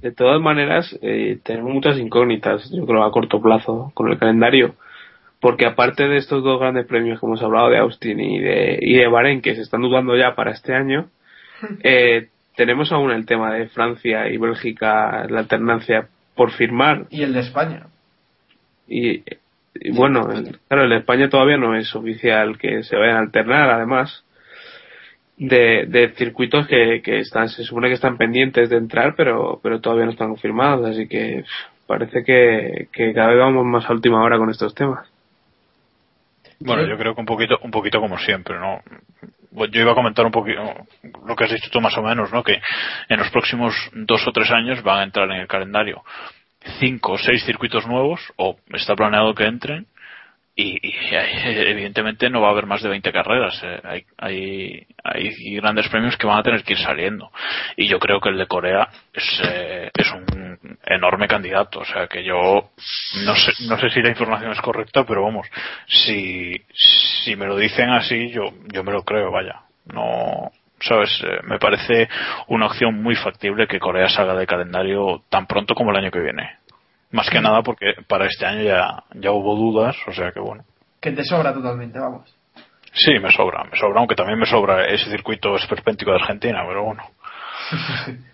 [0.00, 4.74] De todas maneras, eh, tenemos muchas incógnitas, yo creo, a corto plazo con el calendario.
[5.40, 8.94] Porque aparte de estos dos grandes premios que hemos hablado de Austin y de, y
[8.94, 11.08] de Bahrein, que se están dudando ya para este año,
[11.82, 17.06] eh, tenemos aún el tema de Francia y Bélgica, la alternancia por firmar.
[17.10, 17.86] Y el de España.
[18.88, 19.22] Y,
[19.74, 23.70] y bueno, el- claro, en España todavía no es oficial que se vayan a alternar,
[23.70, 24.24] además
[25.48, 29.80] de, de circuitos que, que están, se supone que están pendientes de entrar, pero, pero
[29.80, 31.44] todavía no están confirmados, así que
[31.86, 35.10] parece que, que cada vez vamos más a última hora con estos temas.
[36.60, 38.80] Bueno, yo creo que un poquito, un poquito como siempre, ¿no?
[39.70, 40.62] Yo iba a comentar un poquito
[41.26, 42.44] lo que has dicho tú más o menos, ¿no?
[42.44, 42.60] Que
[43.08, 46.02] en los próximos dos o tres años van a entrar en el calendario
[46.78, 49.86] cinco o seis circuitos nuevos, o está planeado que entren,
[50.54, 53.60] y, y evidentemente no va a haber más de 20 carreras.
[53.64, 53.80] eh.
[53.84, 57.30] Hay, hay, hay grandes premios que van a tener que ir saliendo.
[57.76, 61.80] Y yo creo que el de Corea es, eh, es un enorme candidato.
[61.80, 62.70] O sea que yo
[63.24, 65.46] no sé, no sé si la información es correcta, pero vamos,
[65.86, 69.60] si, si me lo dicen así, yo, yo me lo creo, vaya.
[69.86, 70.50] No,
[70.80, 72.08] sabes, Eh, me parece
[72.48, 76.20] una opción muy factible que Corea salga del calendario tan pronto como el año que
[76.20, 76.58] viene.
[77.12, 80.64] Más que nada porque para este año ya, ya hubo dudas, o sea que bueno.
[81.00, 82.34] Que te sobra totalmente, vamos.
[82.94, 86.84] Sí, me sobra, me sobra, aunque también me sobra ese circuito esperpéntico de Argentina, pero
[86.84, 87.04] bueno.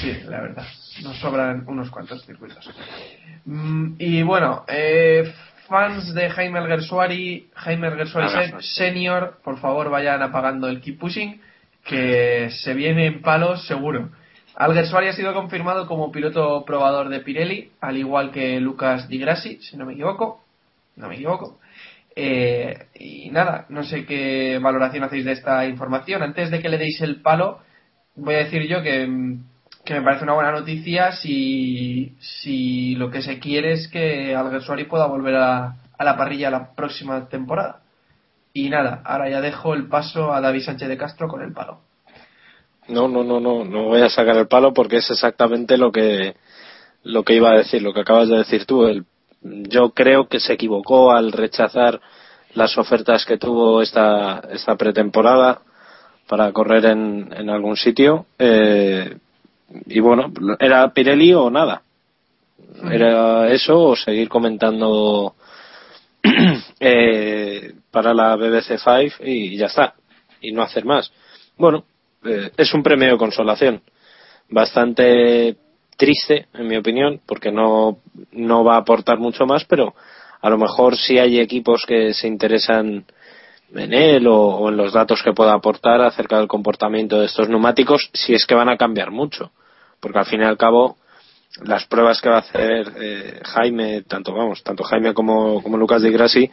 [0.00, 0.64] Sí, la verdad.
[1.02, 2.70] Nos sobran unos cuantos circuitos.
[3.44, 5.34] Mm, y bueno, eh,
[5.68, 8.52] fans de Jaime Alguersuari, Jaime Alguersuari.
[8.60, 11.40] Senior, por favor vayan apagando el keep pushing,
[11.84, 14.10] que se viene en palos seguro.
[14.56, 19.58] Alguersuari ha sido confirmado como piloto probador de Pirelli, al igual que Lucas Di Grassi,
[19.60, 20.42] si no me equivoco.
[20.96, 21.58] No me equivoco.
[22.16, 26.22] Eh, y nada, no sé qué valoración hacéis de esta información.
[26.22, 27.60] Antes de que le deis el palo,
[28.16, 29.08] voy a decir yo que,
[29.84, 34.84] que me parece una buena noticia si, si lo que se quiere es que Alguersuari
[34.84, 37.80] pueda volver a, a la parrilla la próxima temporada.
[38.52, 41.80] Y nada, ahora ya dejo el paso a David Sánchez de Castro con el palo.
[42.90, 46.34] No, no, no, no, no voy a sacar el palo porque es exactamente lo que
[47.02, 48.84] lo que iba a decir, lo que acabas de decir tú.
[48.86, 49.04] El,
[49.42, 52.00] yo creo que se equivocó al rechazar
[52.54, 55.62] las ofertas que tuvo esta, esta pretemporada
[56.26, 58.26] para correr en, en algún sitio.
[58.38, 59.16] Eh,
[59.86, 61.82] y bueno, era Pirelli o nada.
[62.90, 65.34] Era eso o seguir comentando
[66.80, 69.94] eh, para la BBC Five y ya está.
[70.40, 71.12] Y no hacer más.
[71.56, 71.84] Bueno,
[72.24, 73.82] eh, es un premio de consolación.
[74.48, 75.56] Bastante
[75.96, 77.98] triste, en mi opinión, porque no,
[78.32, 79.94] no va a aportar mucho más, pero
[80.40, 83.04] a lo mejor si hay equipos que se interesan
[83.74, 88.10] en él o, en los datos que pueda aportar acerca del comportamiento de estos neumáticos,
[88.12, 89.52] si es que van a cambiar mucho.
[90.00, 90.96] Porque al fin y al cabo,
[91.62, 96.02] las pruebas que va a hacer eh, Jaime, tanto vamos, tanto Jaime como, como Lucas
[96.02, 96.50] de Grassi,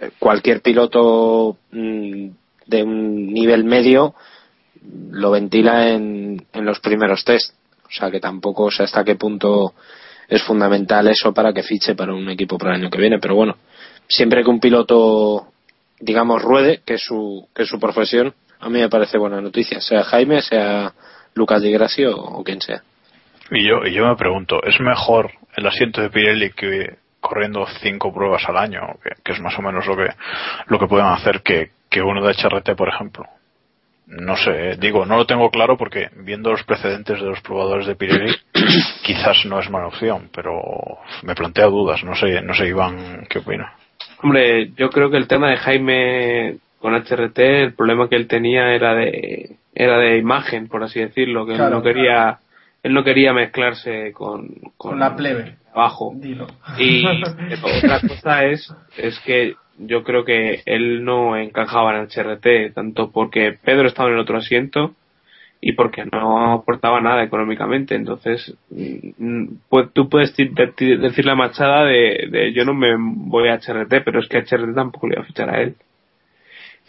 [0.00, 2.28] eh, cualquier piloto mm,
[2.66, 4.14] de un nivel medio
[5.10, 7.54] lo ventila en, en los primeros test.
[7.84, 9.74] O sea que tampoco sé hasta qué punto
[10.28, 13.18] es fundamental eso para que fiche para un equipo para el año que viene.
[13.18, 13.56] Pero bueno,
[14.06, 15.48] siempre que un piloto,
[15.98, 19.80] digamos, ruede, que es su, que es su profesión, a mí me parece buena noticia.
[19.80, 20.92] Sea Jaime, sea
[21.34, 22.82] Lucas Di Grassi o, o quien sea.
[23.50, 28.12] Y yo, y yo me pregunto, ¿es mejor el asiento de Pirelli que corriendo cinco
[28.12, 30.08] pruebas al año, que, que es más o menos lo que,
[30.66, 33.24] lo que pueden hacer que, que uno de HRT, por ejemplo?
[34.08, 37.94] No sé, digo, no lo tengo claro porque viendo los precedentes de los probadores de
[37.94, 38.34] Pirelli,
[39.02, 43.40] quizás no es mala opción, pero me plantea dudas, no sé, no sé Iván, ¿qué
[43.40, 43.74] opina?
[44.22, 48.72] Hombre, yo creo que el tema de Jaime con HRT, el problema que él tenía
[48.72, 52.38] era de era de imagen, por así decirlo, que claro, él no quería claro.
[52.82, 56.12] él no quería mezclarse con con, con la plebe abajo.
[56.16, 56.46] Dilo.
[56.78, 57.04] Y
[57.62, 63.10] otra cosa es es que yo creo que él no encajaba en el HRT, tanto
[63.10, 64.94] porque Pedro estaba en el otro asiento
[65.60, 67.94] y porque no aportaba nada económicamente.
[67.94, 68.56] Entonces,
[69.68, 74.20] pues, tú puedes decir la machada de, de, yo no me voy a HRT, pero
[74.20, 75.74] es que HRT tampoco le iba a fichar a él.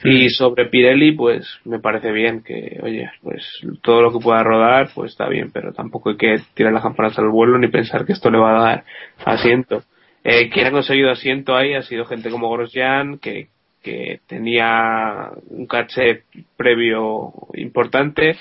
[0.01, 0.09] Sí.
[0.09, 3.43] Y sobre Pirelli, pues me parece bien que, oye, pues
[3.81, 7.19] todo lo que pueda rodar, pues está bien, pero tampoco hay que tirar las campanas
[7.19, 8.83] al vuelo ni pensar que esto le va a dar
[9.25, 9.83] asiento.
[10.23, 13.47] Eh, quien ha conseguido asiento ahí ha sido gente como Grosjean, que,
[13.81, 16.23] que tenía un caché
[16.57, 18.37] previo importante,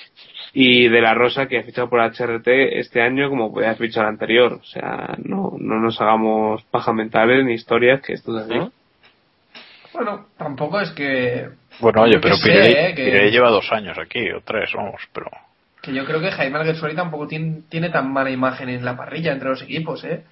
[0.53, 2.49] y de la Rosa, que ha fichado por HRT
[2.79, 4.55] este año como podía haber fichado el anterior.
[4.55, 8.55] O sea, no, no nos hagamos paja mentales ni historias, que esto es así.
[8.55, 8.72] ¿No?
[9.93, 11.49] Bueno, tampoco es que.
[11.81, 13.05] Bueno, oye, pero Pirelli, sé, eh, que...
[13.05, 15.29] Pirelli, lleva dos años aquí, o tres, vamos, pero.
[15.83, 19.33] Que yo creo que Jaime Alguersuari tampoco tiene, tiene tan mala imagen en la parrilla
[19.33, 20.24] entre los equipos, ¿eh?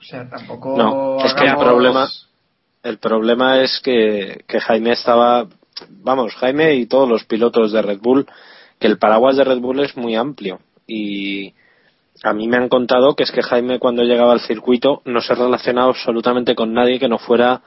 [0.00, 0.76] O sea, tampoco.
[0.76, 2.08] No, es que el problema,
[2.82, 5.46] el problema es que, que Jaime estaba.
[5.88, 8.26] Vamos, Jaime y todos los pilotos de Red Bull,
[8.78, 10.60] que el paraguas de Red Bull es muy amplio.
[10.86, 11.52] Y
[12.22, 15.34] a mí me han contado que es que Jaime, cuando llegaba al circuito, no se
[15.34, 17.62] relacionaba absolutamente con nadie que no fuera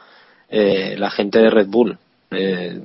[0.49, 1.97] eh, la gente de Red Bull.
[2.31, 2.81] Eh,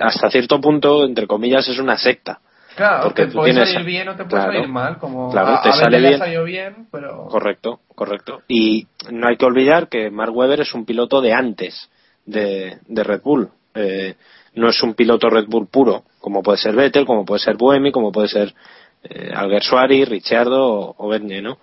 [0.00, 2.40] hasta cierto punto, entre comillas, es una secta.
[2.76, 3.72] Claro, porque te puede tienes...
[3.72, 4.98] salir bien o te puede claro, salir mal.
[4.98, 6.86] Como claro, a, te a sale bien.
[6.90, 7.26] pero...
[7.26, 8.42] Correcto, correcto.
[8.48, 11.90] Y no hay que olvidar que Mark Webber es un piloto de antes
[12.26, 13.48] de, de Red Bull.
[13.74, 14.14] Eh,
[14.54, 17.90] no es un piloto Red Bull puro, como puede ser Vettel, como puede ser Buemi,
[17.90, 18.54] como puede ser
[19.02, 21.58] eh, Alguersuari, Ricciardo o, o Bernier, ¿no?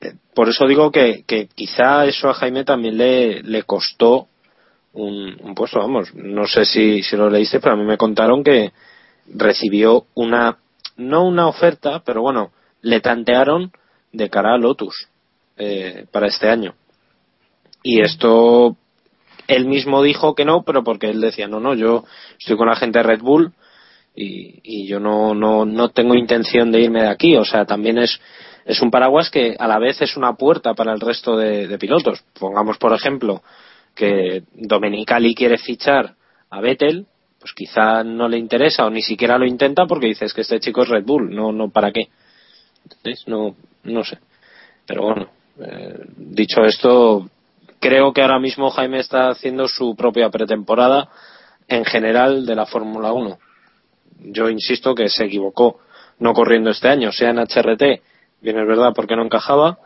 [0.00, 4.26] Eh, por eso digo que, que quizá eso a Jaime también le, le costó
[4.92, 8.42] un, un puesto, vamos, no sé si, si lo leíste, pero a mí me contaron
[8.42, 8.72] que
[9.26, 10.58] recibió una,
[10.96, 12.52] no una oferta, pero bueno,
[12.82, 13.72] le tantearon
[14.12, 15.08] de cara a Lotus
[15.56, 16.74] eh, para este año.
[17.82, 18.76] Y esto,
[19.46, 22.04] él mismo dijo que no, pero porque él decía, no, no, yo
[22.38, 23.52] estoy con la gente de Red Bull
[24.14, 27.36] y, y yo no, no, no tengo intención de irme de aquí.
[27.36, 28.20] O sea, también es,
[28.64, 31.78] es un paraguas que a la vez es una puerta para el resto de, de
[31.78, 32.24] pilotos.
[32.38, 33.42] Pongamos, por ejemplo,
[33.94, 36.14] que Domenicali quiere fichar
[36.50, 37.06] a Vettel,
[37.44, 40.82] pues quizá no le interesa o ni siquiera lo intenta porque dices que este chico
[40.82, 42.08] es Red Bull, no, no para qué.
[42.84, 43.28] ¿Entendés?
[43.28, 44.18] No, no sé.
[44.86, 45.28] Pero bueno,
[45.60, 47.28] eh, dicho esto,
[47.78, 51.10] creo que ahora mismo Jaime está haciendo su propia pretemporada
[51.68, 53.38] en general de la Fórmula 1.
[54.20, 55.80] Yo insisto que se equivocó
[56.20, 57.82] no corriendo este año, sea en HRT,
[58.40, 59.76] bien es verdad porque no encajaba,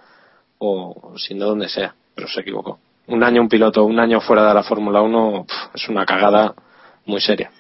[0.59, 2.79] o sin de dónde sea, pero se equivocó.
[3.09, 6.55] Un año un piloto, un año fuera de la Fórmula 1 pff, es una cagada
[7.09, 7.51] muy seria.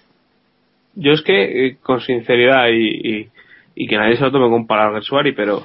[0.95, 3.29] yo es que, eh, con sinceridad y,
[3.89, 5.65] que nadie se lo tome con palabras Suari, pero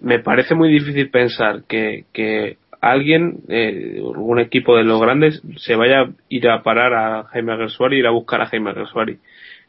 [0.00, 5.76] me parece muy difícil pensar que, que alguien, eh, algún equipo de los grandes, se
[5.76, 9.18] vaya a ir a parar a Jaime Gersuari, ir a buscar a Jaime Gersuari,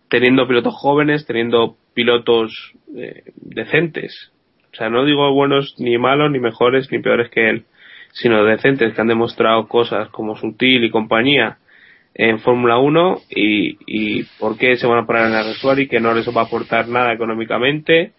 [0.09, 4.31] teniendo pilotos jóvenes, teniendo pilotos eh, decentes.
[4.71, 7.65] O sea, no digo buenos ni malos, ni mejores, ni peores que él,
[8.13, 11.57] sino decentes que han demostrado cosas como Sutil y compañía
[12.15, 15.99] en Fórmula 1 y, y por qué se van a parar en el Gersuari, que
[15.99, 18.11] no les va a aportar nada económicamente,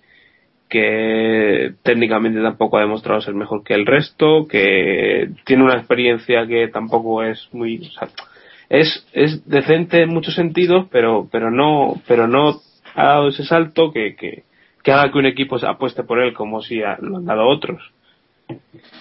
[0.68, 6.68] que técnicamente tampoco ha demostrado ser mejor que el resto, que tiene una experiencia que
[6.68, 7.90] tampoco es muy,
[8.68, 12.60] es, es decente en muchos sentidos, pero, pero no, pero no
[12.94, 14.42] ha dado ese salto que, que,
[14.90, 17.92] haga que un equipo se apueste por él como si lo han dado otros.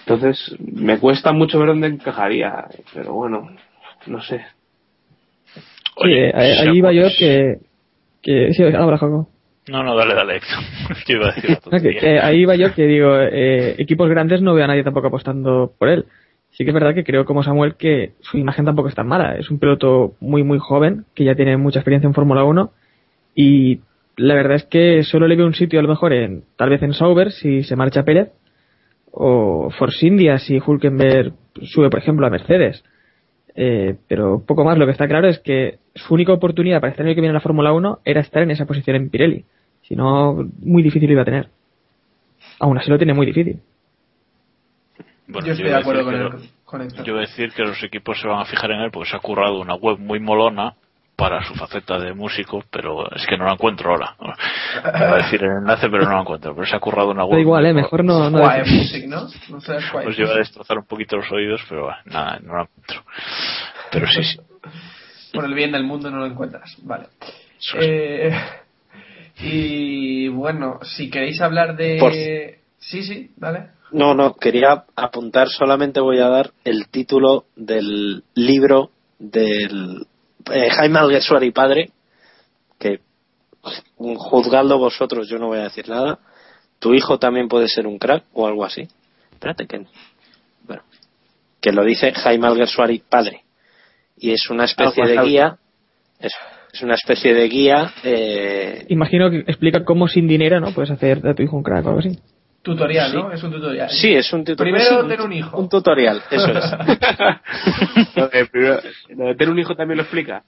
[0.00, 3.50] Entonces, me cuesta mucho ver dónde encajaría, pero bueno,
[4.06, 4.44] no sé.
[5.96, 7.58] Oye, ahí ahí iba yo que...
[8.22, 9.26] que sí, ahora, Jacob.
[9.68, 10.40] No, no, dale, dale.
[11.06, 12.00] Yo iba a decir otra No, que- tontería.
[12.00, 15.72] que ahí iba yo que digo, eh, equipos grandes no veo a nadie tampoco apostando
[15.78, 16.04] por él.
[16.50, 19.36] Sí que es verdad que creo como Samuel que su imagen tampoco es tan mala.
[19.36, 22.70] Es un piloto muy muy joven, que ya tiene mucha experiencia en Fórmula 1
[23.34, 23.80] y
[24.16, 26.80] la verdad es que solo le veo un sitio a lo mejor en, tal vez
[26.82, 28.30] en Sauber si se marcha Pérez
[29.10, 31.32] o Force India si Hulkenberg
[31.62, 32.84] sube por ejemplo a Mercedes.
[33.56, 37.04] Eh, pero poco más, lo que está claro es que su única oportunidad para estar
[37.04, 39.44] el año que viene en la Fórmula 1 era estar en esa posición en Pirelli.
[39.82, 41.48] Si no, muy difícil lo iba a tener.
[42.58, 43.60] Aún así lo tiene muy difícil.
[45.26, 46.30] Bueno, yo estoy de acuerdo con, el,
[46.64, 46.88] con.
[47.04, 49.16] Yo voy a decir que los equipos se van a fijar en él porque se
[49.16, 50.74] ha currado una web muy molona
[51.16, 54.16] para su faceta de músico, pero es que no la encuentro ahora.
[54.82, 56.54] Iba a decir el enlace, pero no la encuentro.
[56.54, 57.36] Pero se ha currado una web.
[57.36, 58.30] Da igual, eh, mejor no...
[58.30, 58.74] no decir.
[58.74, 59.28] Music, ¿no?
[59.48, 59.58] No
[60.02, 63.02] Pues lleva a destrozar un poquito los oídos, pero bueno, nada, no la encuentro.
[63.92, 64.38] Pero sí, sí.
[65.32, 66.76] Por el bien del mundo no lo encuentras.
[66.82, 67.06] Vale.
[67.58, 67.74] Es.
[67.80, 68.30] Eh,
[69.40, 71.96] y bueno, si queréis hablar de...
[71.98, 72.12] Por-
[72.86, 73.70] Sí, sí, dale.
[73.92, 80.06] No, no, quería apuntar, solamente voy a dar el título del libro del
[80.52, 81.90] eh, Jaime Alguersuari padre,
[82.78, 83.00] que
[83.96, 86.18] juzgadlo vosotros, yo no voy a decir nada.
[86.78, 88.88] Tu hijo también puede ser un crack o algo así.
[89.32, 89.86] Espérate que
[90.66, 90.82] bueno,
[91.60, 93.44] que lo dice Jaime Alguersuari padre
[94.16, 95.58] y es una especie de guía,
[96.20, 96.32] es,
[96.72, 101.20] es una especie de guía eh, Imagino que explica cómo sin dinero no puedes hacer
[101.20, 102.18] de tu hijo un crack o algo así.
[102.64, 103.16] Tutorial, Sí.
[103.16, 103.30] ¿no?
[103.30, 103.90] Es un tutorial.
[103.90, 104.74] Sí, es un tutorial.
[104.78, 105.56] Primero sí, tener un hijo.
[105.58, 106.64] Un tutorial, eso es.
[108.16, 110.42] Lo de, primero- lo de tener un hijo también lo explica.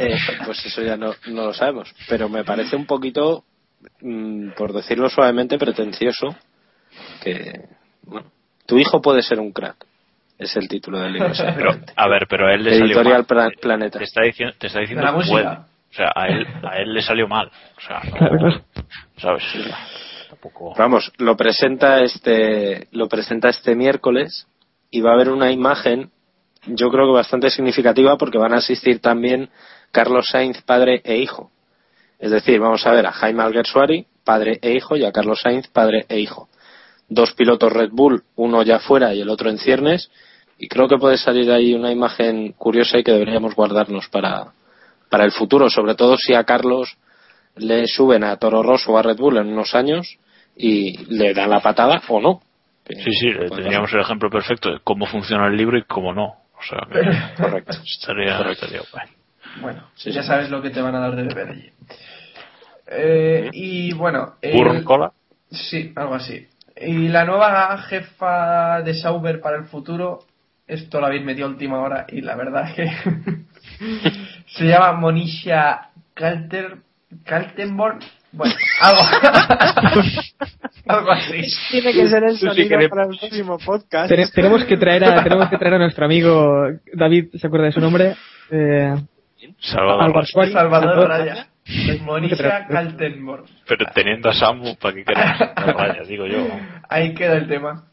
[0.00, 0.16] Eh,
[0.46, 1.94] pues eso ya no, no lo sabemos.
[2.08, 3.44] Pero me parece un poquito,
[4.00, 6.34] mm, por decirlo suavemente, pretencioso
[7.22, 7.52] que,
[8.04, 8.26] bueno,
[8.66, 9.76] tu hijo puede ser un crack.
[10.38, 11.30] Es el título del libro.
[11.56, 13.26] Pero, a ver, pero a él le salió Editorial mal.
[13.26, 13.98] Pla- Planeta.
[13.98, 15.46] Te está diciendo, te está diciendo que puede.
[15.46, 17.50] O sea, a él, a él le salió mal.
[17.76, 18.00] O sea,
[18.40, 18.60] no.
[19.18, 19.44] ¿sabes?
[20.76, 24.46] Vamos, lo presenta este, lo presenta este miércoles
[24.90, 26.10] y va a haber una imagen,
[26.66, 29.50] yo creo que bastante significativa porque van a asistir también
[29.90, 31.50] Carlos Sainz, padre e hijo.
[32.18, 35.68] Es decir, vamos a ver a Jaime Alguersuari, padre e hijo, y a Carlos Sainz,
[35.68, 36.48] padre e hijo.
[37.08, 40.10] Dos pilotos Red Bull, uno ya fuera y el otro en ciernes,
[40.58, 44.52] y creo que puede salir ahí una imagen curiosa y que deberíamos guardarnos para,
[45.10, 46.96] para el futuro, sobre todo si a Carlos
[47.56, 50.18] le suben a Toro Rosso o a Red Bull en unos años
[50.56, 52.42] y le dan la patada o no.
[52.88, 56.26] Sí, sí, puede teníamos el ejemplo perfecto de cómo funciona el libro y cómo no.
[56.26, 57.00] O sea, que.
[57.42, 57.72] Correcto.
[57.82, 58.66] estaría, Correcto.
[58.66, 58.80] estaría.
[59.60, 60.28] Bueno, Sí, ya sí.
[60.28, 61.70] sabes lo que te van a dar de beber allí.
[62.86, 64.34] Eh, y bueno...
[64.42, 65.12] el- cola.
[65.50, 66.46] Sí, algo así.
[66.80, 70.24] Y la nueva jefa de Sauber para el futuro,
[70.66, 72.90] esto lo habéis metido a última hora y la verdad es que
[74.46, 76.78] se llama Monisha Kalter,
[77.24, 78.00] Kaltenborn.
[78.36, 79.00] Bueno, algo,
[80.86, 81.42] algo así.
[81.70, 84.08] Tiene que ser el Tú sí que eres- para el próximo podcast.
[84.08, 87.72] Tene- tenemos que traer a tenemos que traer a nuestro amigo David, ¿se acuerda de
[87.72, 88.14] su nombre?
[88.50, 88.94] Eh,
[89.60, 90.02] Salvador.
[90.02, 90.52] Alguersuari.
[90.52, 91.46] Salvador Raya.
[92.02, 93.44] Monisha Kaltenborn.
[93.66, 96.08] Pero teniendo a Samu, ¿para qué queremos?
[96.08, 96.46] Digo yo.
[96.88, 97.84] Ahí queda el tema.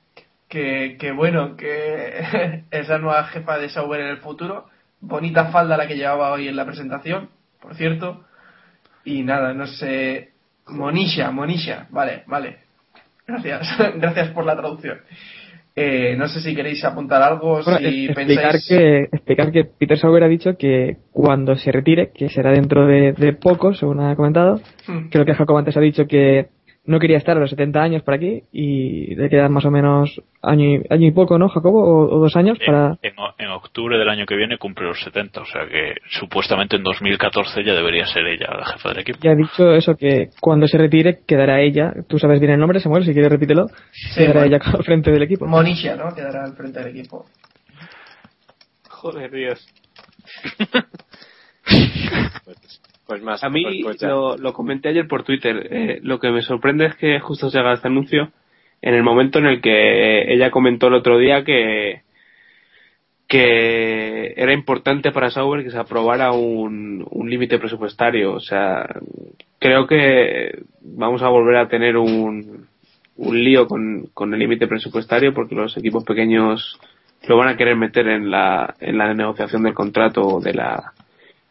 [0.49, 4.65] Que, que bueno, que es la nueva jefa de Sauber en el futuro.
[4.99, 7.29] Bonita falda la que llevaba hoy en la presentación,
[7.61, 8.25] por cierto.
[9.05, 10.30] Y nada, no sé.
[10.71, 11.87] Monisha, Monisha.
[11.91, 12.57] Vale, vale.
[13.27, 13.67] Gracias.
[13.97, 14.97] Gracias por la traducción.
[15.73, 18.67] Eh, no sé si queréis apuntar algo, bueno, si explicar pensáis.
[18.67, 23.13] que explicar que Peter Sauber ha dicho que cuando se retire, que será dentro de,
[23.13, 25.07] de poco, según ha comentado, Hmm.
[25.09, 26.47] creo que Jacob antes ha dicho que
[26.83, 30.19] no quería estar a los 70 años por aquí y le quedan más o menos
[30.41, 31.79] año y, año y poco, ¿no, Jacobo?
[31.83, 32.97] O, o dos años para...
[33.03, 36.77] En, o- en octubre del año que viene cumple los 70, o sea que supuestamente
[36.77, 39.19] en 2014 ya debería ser ella la jefa del equipo.
[39.21, 42.79] Ya ha dicho eso, que cuando se retire quedará ella, tú sabes bien el nombre,
[42.79, 44.55] Samuel, si quieres repítelo, Sí, quedará bueno.
[44.57, 45.45] ella al frente del equipo.
[45.45, 46.15] Monisha, ¿no?
[46.15, 47.25] Quedará al frente del equipo.
[48.89, 49.67] Joder, Dios.
[53.11, 53.43] Pues más.
[53.43, 55.67] A mí pues- pues lo, lo comenté ayer por Twitter.
[55.69, 58.31] eh, lo que me sorprende es que justo se haga este anuncio
[58.81, 62.01] en el momento en el que ella comentó el otro día que
[63.27, 68.33] que era importante para Sauber que se aprobara un, un límite presupuestario.
[68.33, 68.85] O sea,
[69.59, 72.67] creo que vamos a volver a tener un,
[73.17, 76.79] un lío con, con el límite presupuestario porque los equipos pequeños
[77.27, 80.93] lo van a querer meter en la, en la negociación del contrato de la,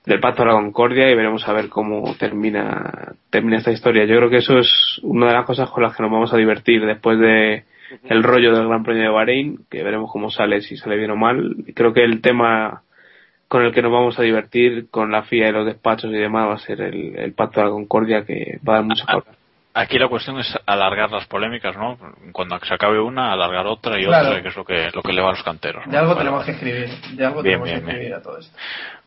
[0.06, 4.04] del Pacto de la Concordia y veremos a ver cómo termina, termina esta historia.
[4.06, 6.36] Yo creo que eso es una de las cosas con las que nos vamos a
[6.36, 7.64] divertir después de
[8.08, 11.16] el rollo del Gran Premio de Bahrein, que veremos cómo sale, si sale bien o
[11.16, 11.56] mal.
[11.74, 12.82] Creo que el tema
[13.48, 16.48] con el que nos vamos a divertir con la FIA y los despachos y demás
[16.48, 19.04] va a ser el, el Pacto de la Concordia, que va a dar mucho.
[19.74, 21.96] Aquí la cuestión es alargar las polémicas, ¿no?
[22.32, 24.28] Cuando se acabe una, alargar otra y Claro.
[24.30, 25.86] otra, que es lo que, lo que le va a los canteros.
[25.86, 25.92] ¿no?
[25.92, 26.88] De algo Vale, tenemos que escribir.
[27.16, 27.96] De algo Bien, tenemos bien, que bien.
[27.96, 28.56] escribir a todo esto.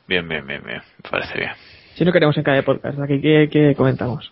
[0.07, 0.81] Bien, bien, bien, bien.
[1.03, 1.51] Me parece bien.
[1.95, 4.31] Si no queremos en cada podcast, aquí que, que comentamos.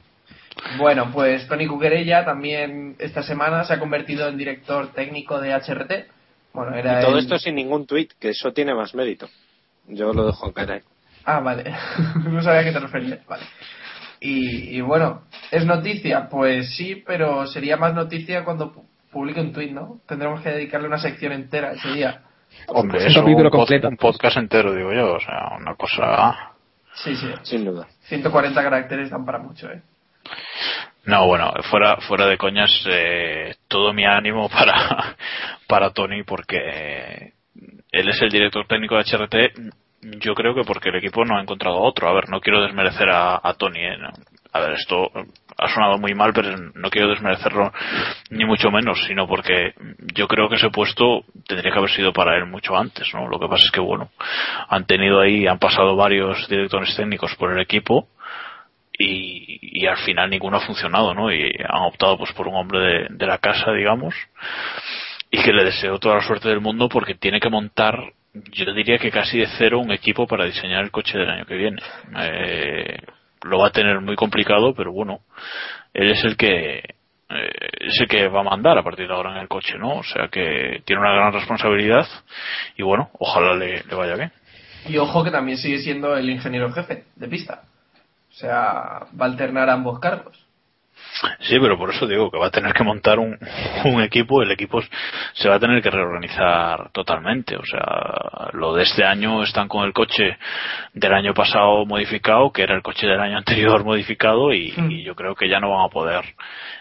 [0.77, 6.07] Bueno, pues Tony Cuquerella también esta semana se ha convertido en director técnico de HRT.
[6.53, 9.29] Bueno, era Y todo el- esto sin ningún tweet, que eso tiene más mérito.
[9.87, 10.79] Yo lo dejo caer ahí.
[11.25, 11.63] Ah, vale.
[12.29, 13.25] no sabía a qué te referías.
[13.27, 13.43] Vale.
[14.19, 16.27] Y, y bueno, ¿es noticia?
[16.29, 19.99] Pues sí, pero sería más noticia cuando pu- publique un tweet, ¿no?
[20.07, 22.21] Tendremos que dedicarle una sección entera ese día.
[22.67, 23.87] Hombre, Un capítulo un, pod- completo.
[23.87, 25.13] un podcast entero, digo yo.
[25.15, 26.51] O sea, una cosa...
[26.93, 27.27] Sí, sí.
[27.43, 27.87] Sin duda.
[28.03, 29.81] 140 caracteres dan para mucho, ¿eh?
[31.05, 35.15] No, bueno, fuera, fuera de coñas, eh, todo mi ánimo para,
[35.67, 37.33] para Tony porque
[37.91, 39.35] él es el director técnico de HRT.
[40.19, 42.07] Yo creo que porque el equipo no ha encontrado otro.
[42.09, 43.79] A ver, no quiero desmerecer a, a Tony.
[43.79, 44.09] eh, no.
[44.53, 45.09] A ver, esto
[45.61, 47.71] ha sonado muy mal, pero no quiero desmerecerlo
[48.31, 49.73] ni mucho menos, sino porque
[50.15, 53.27] yo creo que ese puesto tendría que haber sido para él mucho antes, ¿no?
[53.27, 54.09] Lo que pasa es que, bueno,
[54.67, 58.07] han tenido ahí, han pasado varios directores técnicos por el equipo
[58.97, 61.31] y, y al final ninguno ha funcionado, ¿no?
[61.31, 64.15] Y han optado pues por un hombre de, la casa, digamos,
[65.29, 68.97] y que le deseo toda la suerte del mundo porque tiene que montar, yo diría
[68.97, 71.81] que casi de cero, un equipo para diseñar el coche del año que viene.
[72.19, 72.97] Eh,
[73.43, 75.19] lo va a tener muy complicado, pero bueno,
[75.93, 79.31] él es el que eh, es el que va a mandar a partir de ahora
[79.31, 79.97] en el coche, ¿no?
[79.97, 82.07] O sea que tiene una gran responsabilidad
[82.77, 84.31] y bueno, ojalá le, le vaya bien.
[84.87, 87.61] Y ojo que también sigue siendo el ingeniero jefe de pista.
[88.29, 90.45] O sea, va a alternar ambos cargos.
[91.41, 93.37] Sí, pero por eso digo que va a tener que montar un,
[93.85, 94.81] un equipo, el equipo
[95.33, 97.55] se va a tener que reorganizar totalmente.
[97.57, 100.37] O sea, lo de este año están con el coche
[100.93, 105.15] del año pasado modificado, que era el coche del año anterior modificado, y, y yo
[105.15, 106.23] creo que ya no van a poder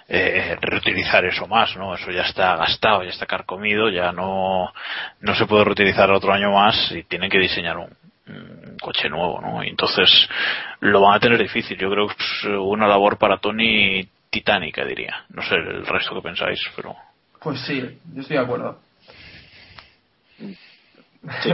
[0.09, 1.95] eh, reutilizar eso más, ¿no?
[1.95, 4.73] Eso ya está gastado, ya está carcomido, ya no,
[5.21, 7.91] no se puede reutilizar otro año más y tienen que diseñar un,
[8.27, 9.63] un coche nuevo, ¿no?
[9.65, 10.09] Y entonces
[10.81, 11.77] lo van a tener difícil.
[11.77, 15.25] Yo creo que es una labor para Tony titánica, diría.
[15.31, 16.97] No sé el resto que pensáis, pero.
[17.41, 18.79] Pues sí, yo estoy de acuerdo.
[21.43, 21.53] Sí.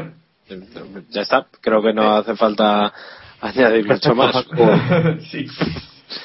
[1.11, 1.47] Ya está.
[1.61, 2.93] Creo que no hace falta
[3.41, 4.47] añadir mucho más.
[5.31, 5.47] sí.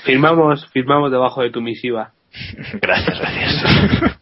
[0.03, 2.11] Firmamos, firmamos debajo de tu misiva.
[2.81, 4.17] Gracias, gracias.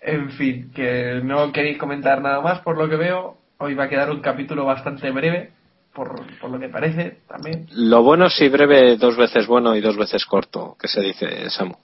[0.00, 3.36] En fin, que no queréis comentar nada más por lo que veo.
[3.58, 5.50] Hoy va a quedar un capítulo bastante breve,
[5.94, 7.66] por, por lo que parece también.
[7.72, 11.74] Lo bueno si breve dos veces bueno y dos veces corto, que se dice Samu.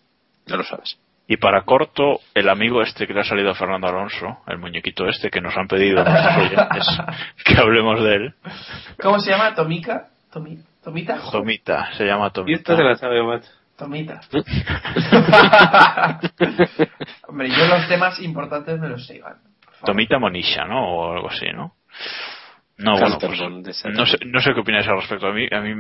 [0.46, 0.98] Ya lo sabes.
[1.26, 5.07] Y para corto, el amigo este que le ha salido a Fernando Alonso, el muñequito
[5.09, 6.86] este que nos han pedido nuestros oyentes
[7.44, 8.34] que hablemos de él.
[9.00, 9.55] ¿Cómo se llama?
[9.55, 10.09] ¿Tomica?
[10.32, 11.18] Tomi- ¿Tomita?
[11.32, 12.59] Tomita, se llama Y Tomita.
[12.59, 13.48] esto se la sabe, macho.
[13.78, 14.20] Tomita.
[17.28, 19.36] Hombre, yo los temas importantes me los sé, Iván.
[19.84, 20.88] Tomita Monisha, ¿no?
[20.96, 21.72] O algo así, ¿no?
[22.78, 23.40] No, bueno, pues,
[23.94, 25.26] no sé, no sé qué opináis al respecto.
[25.28, 25.70] A mí, a mí,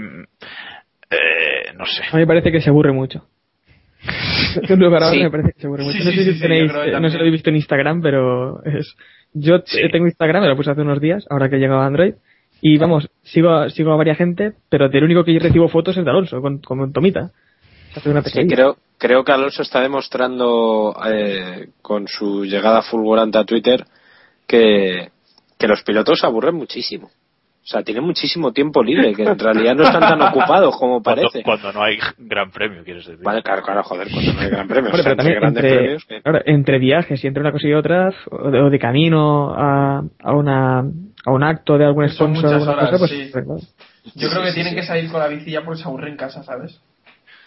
[1.10, 2.02] eh, no sé.
[2.10, 3.26] A mí me parece que se aburre mucho.
[4.68, 5.22] En lugar ahora Sí.
[5.22, 5.98] me parece que se aburre mucho.
[5.98, 7.50] Sí, no sé sí, si sí, tenéis, yo eh, no sé si lo habéis visto
[7.50, 8.94] en Instagram, pero es...
[9.32, 9.78] Yo Sí.
[9.80, 12.14] eh, tengo Instagram, me lo puse hace unos días, ahora que he llegado a Android,
[12.60, 16.04] y vamos, sigo, a- sigo a varias gente, pero del único que recibo fotos es
[16.04, 17.30] de Alonso, con, con Tomita.
[18.04, 23.84] Una Sí, creo, creo que Alonso está demostrando eh, con su llegada fulgurante a Twitter
[24.46, 25.10] que,
[25.64, 27.06] que los pilotos se aburren muchísimo.
[27.06, 31.42] O sea, tiene muchísimo tiempo libre, que en realidad no están tan ocupados como parece.
[31.42, 33.24] cuando no hay gran premio, quieres decir.
[33.24, 34.90] Vale, claro, claro, joder, cuando no hay gran premio.
[34.90, 37.40] Bueno, O sea, pero también entre grandes entre, premios, que- ahora, entre viajes y entre
[37.40, 41.78] una cosa y otra, o de, o de camino a, a, una, a un acto
[41.78, 44.12] de algún sponsor o muchas alguna horas, cosa, pues sí.
[44.20, 46.42] Yo creo que tienen que salir con la bici ya porque se aburre en casa,
[46.42, 46.78] ¿sabes?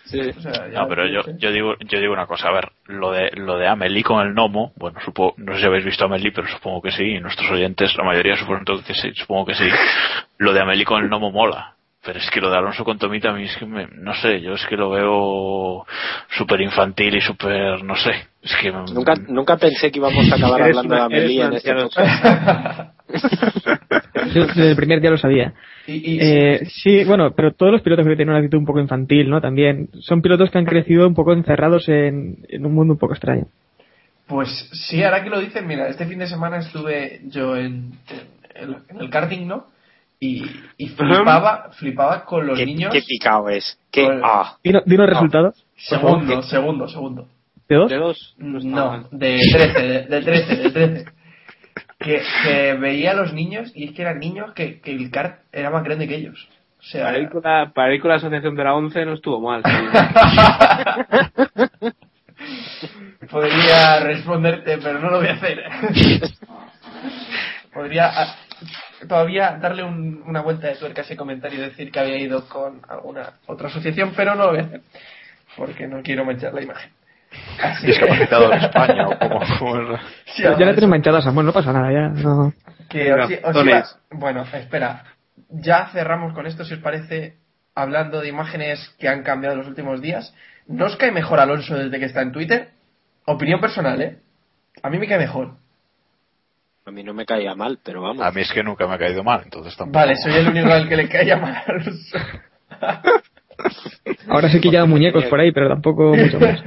[0.07, 0.19] Sí.
[0.21, 3.31] O sea, No, pero yo, yo digo, yo digo una cosa, a ver, lo de,
[3.35, 6.47] lo de Amelie con el gnomo, bueno, supongo, no sé si habéis visto Amelie, pero
[6.47, 9.67] supongo que sí, y nuestros oyentes, la mayoría suponen que sí, supongo que sí.
[10.37, 11.76] Lo de Amelie con el gnomo mola.
[12.05, 14.39] Pero es que lo de Alonso con Tomita a mí es que me, no sé,
[14.41, 15.85] yo es que lo veo
[16.37, 20.61] súper infantil y súper, no sé, es que Nunca, nunca pensé que íbamos a acabar
[20.61, 22.91] hablando una- de Amelie en este podcast.
[24.33, 25.53] Yo desde el primer día lo sabía.
[25.87, 28.79] Y, y- Eh, sí, bueno, pero todos los pilotos que tienen una actitud un poco
[28.79, 29.39] infantil, ¿no?
[29.41, 33.13] También son pilotos que han crecido un poco encerrados en, en un mundo un poco
[33.13, 33.45] extraño.
[34.27, 37.93] Pues sí, ahora que lo dicen, mira, este fin de semana estuve yo en,
[38.55, 39.67] en, en el karting, ¿no?
[40.19, 40.43] Y,
[40.77, 42.91] y flipaba, flipaba con los Qué, niños.
[42.91, 43.79] qué picado es.
[43.91, 44.57] Qué, Con- ah.
[44.63, 45.09] Dino, dino No.
[45.09, 45.63] resultados.
[45.89, 46.19] por favor.
[46.23, 47.27] Segundo, segundo, segundo.
[47.69, 47.89] ¿De dos?
[47.89, 48.35] De dos.
[48.37, 51.05] No, está No, de 13, de, de 13, de 13.
[51.99, 55.41] Que, que veía a los niños y es que eran niños que, que el kart
[55.51, 56.47] era más grande que ellos.
[56.79, 59.13] O sea, Para ir, con la, para ir con la asociación de la 11 no
[59.13, 59.61] estuvo mal.
[63.29, 65.63] podría responderte, pero no lo voy a hacer.
[67.73, 68.35] Podría ah,
[69.07, 72.47] todavía darle un- una vuelta de tuerca a ese comentario y decir que había ido
[72.47, 74.81] con alguna otra asociación, pero no lo voy a hacer.
[75.55, 76.91] Porque no quiero manchar la imagen.
[77.61, 79.97] Así que- discapacitado en España o como, como.
[80.25, 80.87] Sí, ya la eso.
[80.87, 82.07] manchada, Samuel, no pasa nada, ya.
[82.09, 82.53] No.
[82.89, 83.75] Que os- Venga, os Tones.
[84.09, 85.03] iba- Bueno, espera.
[85.49, 87.37] Ya cerramos con esto, si os parece,
[87.75, 90.33] hablando de imágenes que han cambiado en los últimos días.
[90.67, 92.69] ¿No os cae mejor Alonso desde que está en Twitter?
[93.25, 94.17] Opinión personal, ¿eh?
[94.83, 95.55] A mí me cae mejor.
[96.87, 98.25] A mí no me caía mal, pero vamos.
[98.25, 99.99] A mí es que nunca me ha caído mal, entonces tampoco.
[99.99, 102.17] Vale, soy el único al que le cae mal a Alonso.
[104.29, 106.61] Ahora sí que lleva muñecos por ahí, pero tampoco mucho más.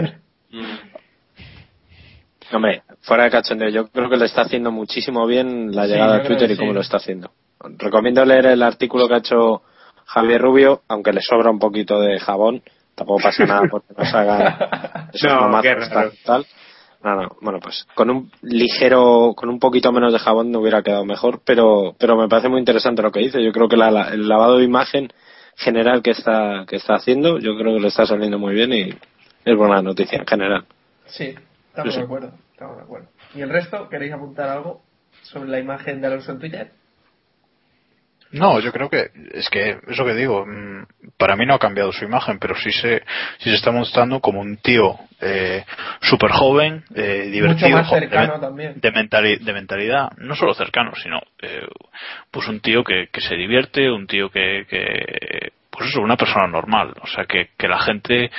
[2.53, 6.17] Hombre, fuera de cachondeo, yo creo que le está haciendo muchísimo bien la Sí, llegada
[6.19, 6.75] yo a Twitter y cómo sí.
[6.75, 7.31] lo está haciendo.
[7.79, 9.63] Recomiendo leer el artículo que ha hecho
[10.05, 12.63] Javier Rubio, aunque le sobra un poquito de jabón.
[12.95, 16.11] Tampoco pasa nada porque nos haga esos No, mamazos qué raro.
[16.25, 16.47] tal.
[17.03, 20.83] No, no, bueno, pues con un ligero, con un poquito menos de jabón no hubiera
[20.83, 23.43] quedado mejor, pero, pero me parece muy interesante lo que dice.
[23.43, 25.09] Yo creo que la- la- el lavado de imagen
[25.57, 28.91] general que está, que está haciendo, yo creo que le está saliendo muy bien y
[29.45, 30.67] es buena noticia en general.
[31.07, 31.35] Sí,
[31.69, 32.33] estamos Sí, de acuerdo.
[32.53, 33.09] Estamos de acuerdo.
[33.35, 33.89] ¿Y el resto?
[33.89, 34.83] ¿Queréis apuntar algo
[35.23, 36.73] sobre la imagen de Alonso en Twitter?
[38.33, 41.93] No, yo creo que es que eso que digo, mm, para mí no ha cambiado
[41.93, 43.03] su imagen, pero sí se,
[43.39, 45.65] sí se está mostrando como un tío eh,
[46.01, 48.81] súper joven, eh, divertido, Mucho más jo- cercano de, también.
[48.81, 51.67] de, mentali- de mentalidad, no solo cercano, sino eh,
[52.31, 56.47] pues un tío que, que se divierte, un tío que, que pues eso, una persona
[56.47, 58.31] normal, o sea que, que la gente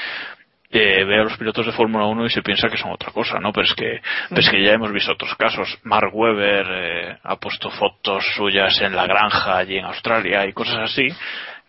[0.71, 3.39] eh, ve a los pilotos de Fórmula 1 y se piensa que son otra cosa,
[3.39, 3.51] ¿no?
[3.51, 4.01] Pero es que,
[4.35, 5.79] es que ya hemos visto otros casos.
[5.83, 10.77] Mark Webber eh, ha puesto fotos suyas en la granja allí en Australia y cosas
[10.77, 11.07] así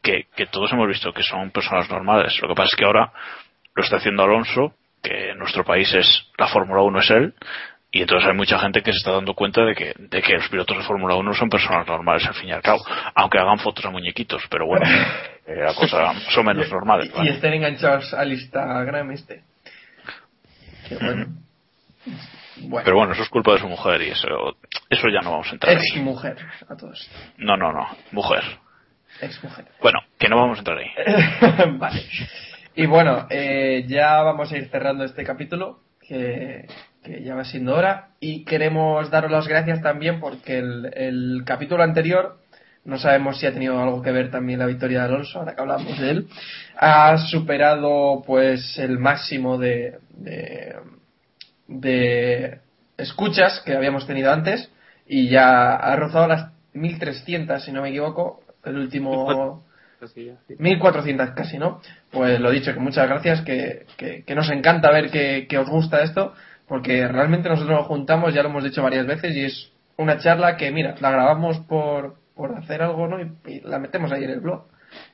[0.03, 2.39] que, que todos hemos visto que son personas normales.
[2.41, 3.13] Lo que pasa es que ahora
[3.75, 7.35] lo está haciendo Alonso, que en nuestro país es la Fórmula 1 es él,
[7.91, 10.49] y entonces hay mucha gente que se está dando cuenta de que, de que los
[10.49, 12.83] pilotos de Fórmula 1 son personas normales al fin y al cabo,
[13.15, 14.87] aunque hagan fotos a muñequitos, pero bueno,
[15.47, 17.11] eh, cosa más o menos normales.
[17.17, 19.43] Y, y estén enganchados al Instagram este.
[21.01, 21.27] Bueno.
[22.65, 24.29] Bueno, Pero bueno, eso es culpa de su mujer y eso,
[24.89, 26.01] eso ya no vamos a entrar ex ahí.
[26.01, 26.37] mujer
[26.69, 27.11] a todos.
[27.39, 28.43] No, no, no, mujer.
[29.21, 29.65] Ex mujer.
[29.81, 30.91] Bueno, que no vamos a entrar ahí.
[31.79, 32.03] vale.
[32.75, 36.67] Y bueno, eh, ya vamos a ir cerrando este capítulo, que,
[37.03, 38.11] que ya va siendo hora.
[38.21, 42.39] Y queremos daros las gracias también porque el, el capítulo anterior,
[42.85, 45.61] no sabemos si ha tenido algo que ver también la victoria de Alonso, ahora que
[45.61, 46.29] hablamos de él,
[46.77, 50.77] ha superado pues el máximo de, de,
[51.69, 52.61] de
[52.97, 54.71] escuchas que habíamos tenido antes
[55.07, 59.65] y ya ha rozado las 1300, si no me equivoco, el último...
[60.59, 61.81] 1400 casi, ¿no?
[62.11, 65.69] Pues lo dicho, que muchas gracias, que, que, que nos encanta ver que, que os
[65.69, 66.35] gusta esto,
[66.67, 70.57] porque realmente nosotros nos juntamos, ya lo hemos dicho varias veces, y es una charla
[70.57, 73.21] que, mira, la grabamos por, por hacer algo, ¿no?
[73.21, 74.65] Y, y la metemos ahí en el blog.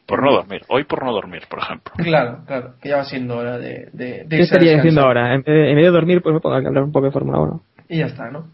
[0.07, 0.63] Por no dormir.
[0.69, 1.93] Hoy por no dormir, por ejemplo.
[1.97, 3.89] Claro, claro, que ya va siendo hora de...
[3.93, 5.35] de, de ¿Qué estaría diciendo ahora?
[5.35, 7.39] En vez, en vez de dormir, pues me pongo a hablar un poco de Fórmula
[7.39, 7.63] 1.
[7.89, 8.49] Y ya está, ¿no?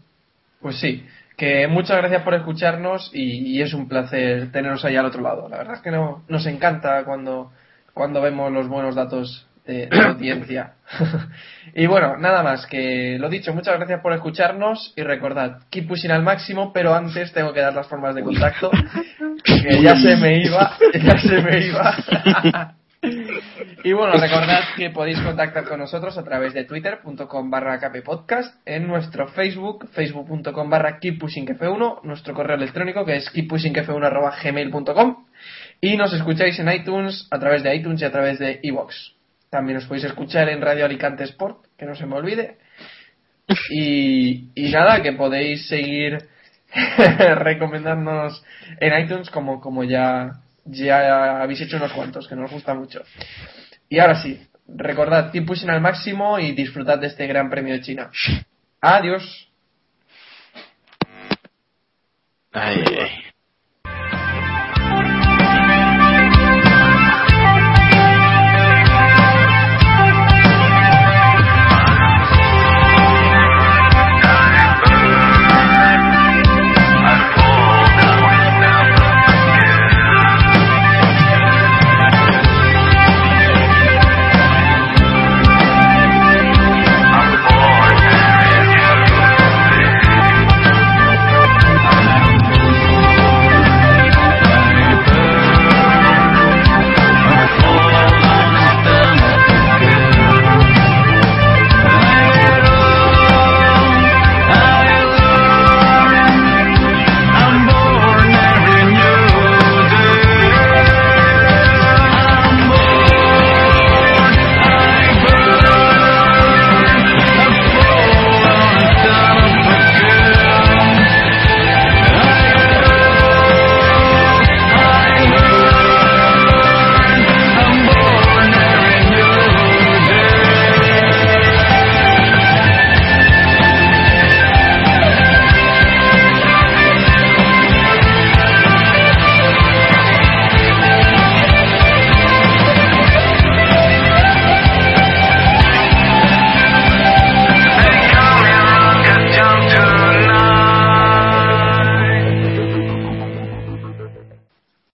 [0.61, 1.05] Pues sí,
[1.37, 5.49] que muchas gracias por escucharnos y, y es un placer teneros ahí al otro lado.
[5.49, 7.51] La verdad es que no, nos encanta cuando,
[7.93, 10.73] cuando vemos los buenos datos de, de audiencia.
[11.75, 16.11] y bueno, nada más que lo dicho, muchas gracias por escucharnos y recordad, keep pushing
[16.11, 18.71] al máximo, pero antes tengo que dar las formas de contacto,
[19.43, 22.75] que ya se me iba, ya se me iba.
[23.83, 28.87] Y bueno, recordad que podéis contactar con nosotros a través de twitter.com barra kppodcast, en
[28.87, 35.25] nuestro Facebook, facebook.com barra keeppushingf1, nuestro correo electrónico que es keeppushingf1 arroba gmail.com
[35.81, 39.14] y nos escucháis en iTunes, a través de iTunes y a través de iVoox.
[39.55, 42.57] También os podéis escuchar en Radio Alicante Sport, que no se me olvide.
[43.69, 46.17] Y, y nada, que podéis seguir
[47.35, 48.43] recomendándonos
[48.81, 53.01] en iTunes como, como ya, ya habéis hecho unos cuantos, que nos gusta mucho.
[53.87, 57.81] Y ahora sí, recordad, keep pushing al máximo y disfrutad de este Gran Premio de
[57.81, 58.11] China.
[58.81, 59.49] Adiós.
[62.51, 63.24] Ay, ay.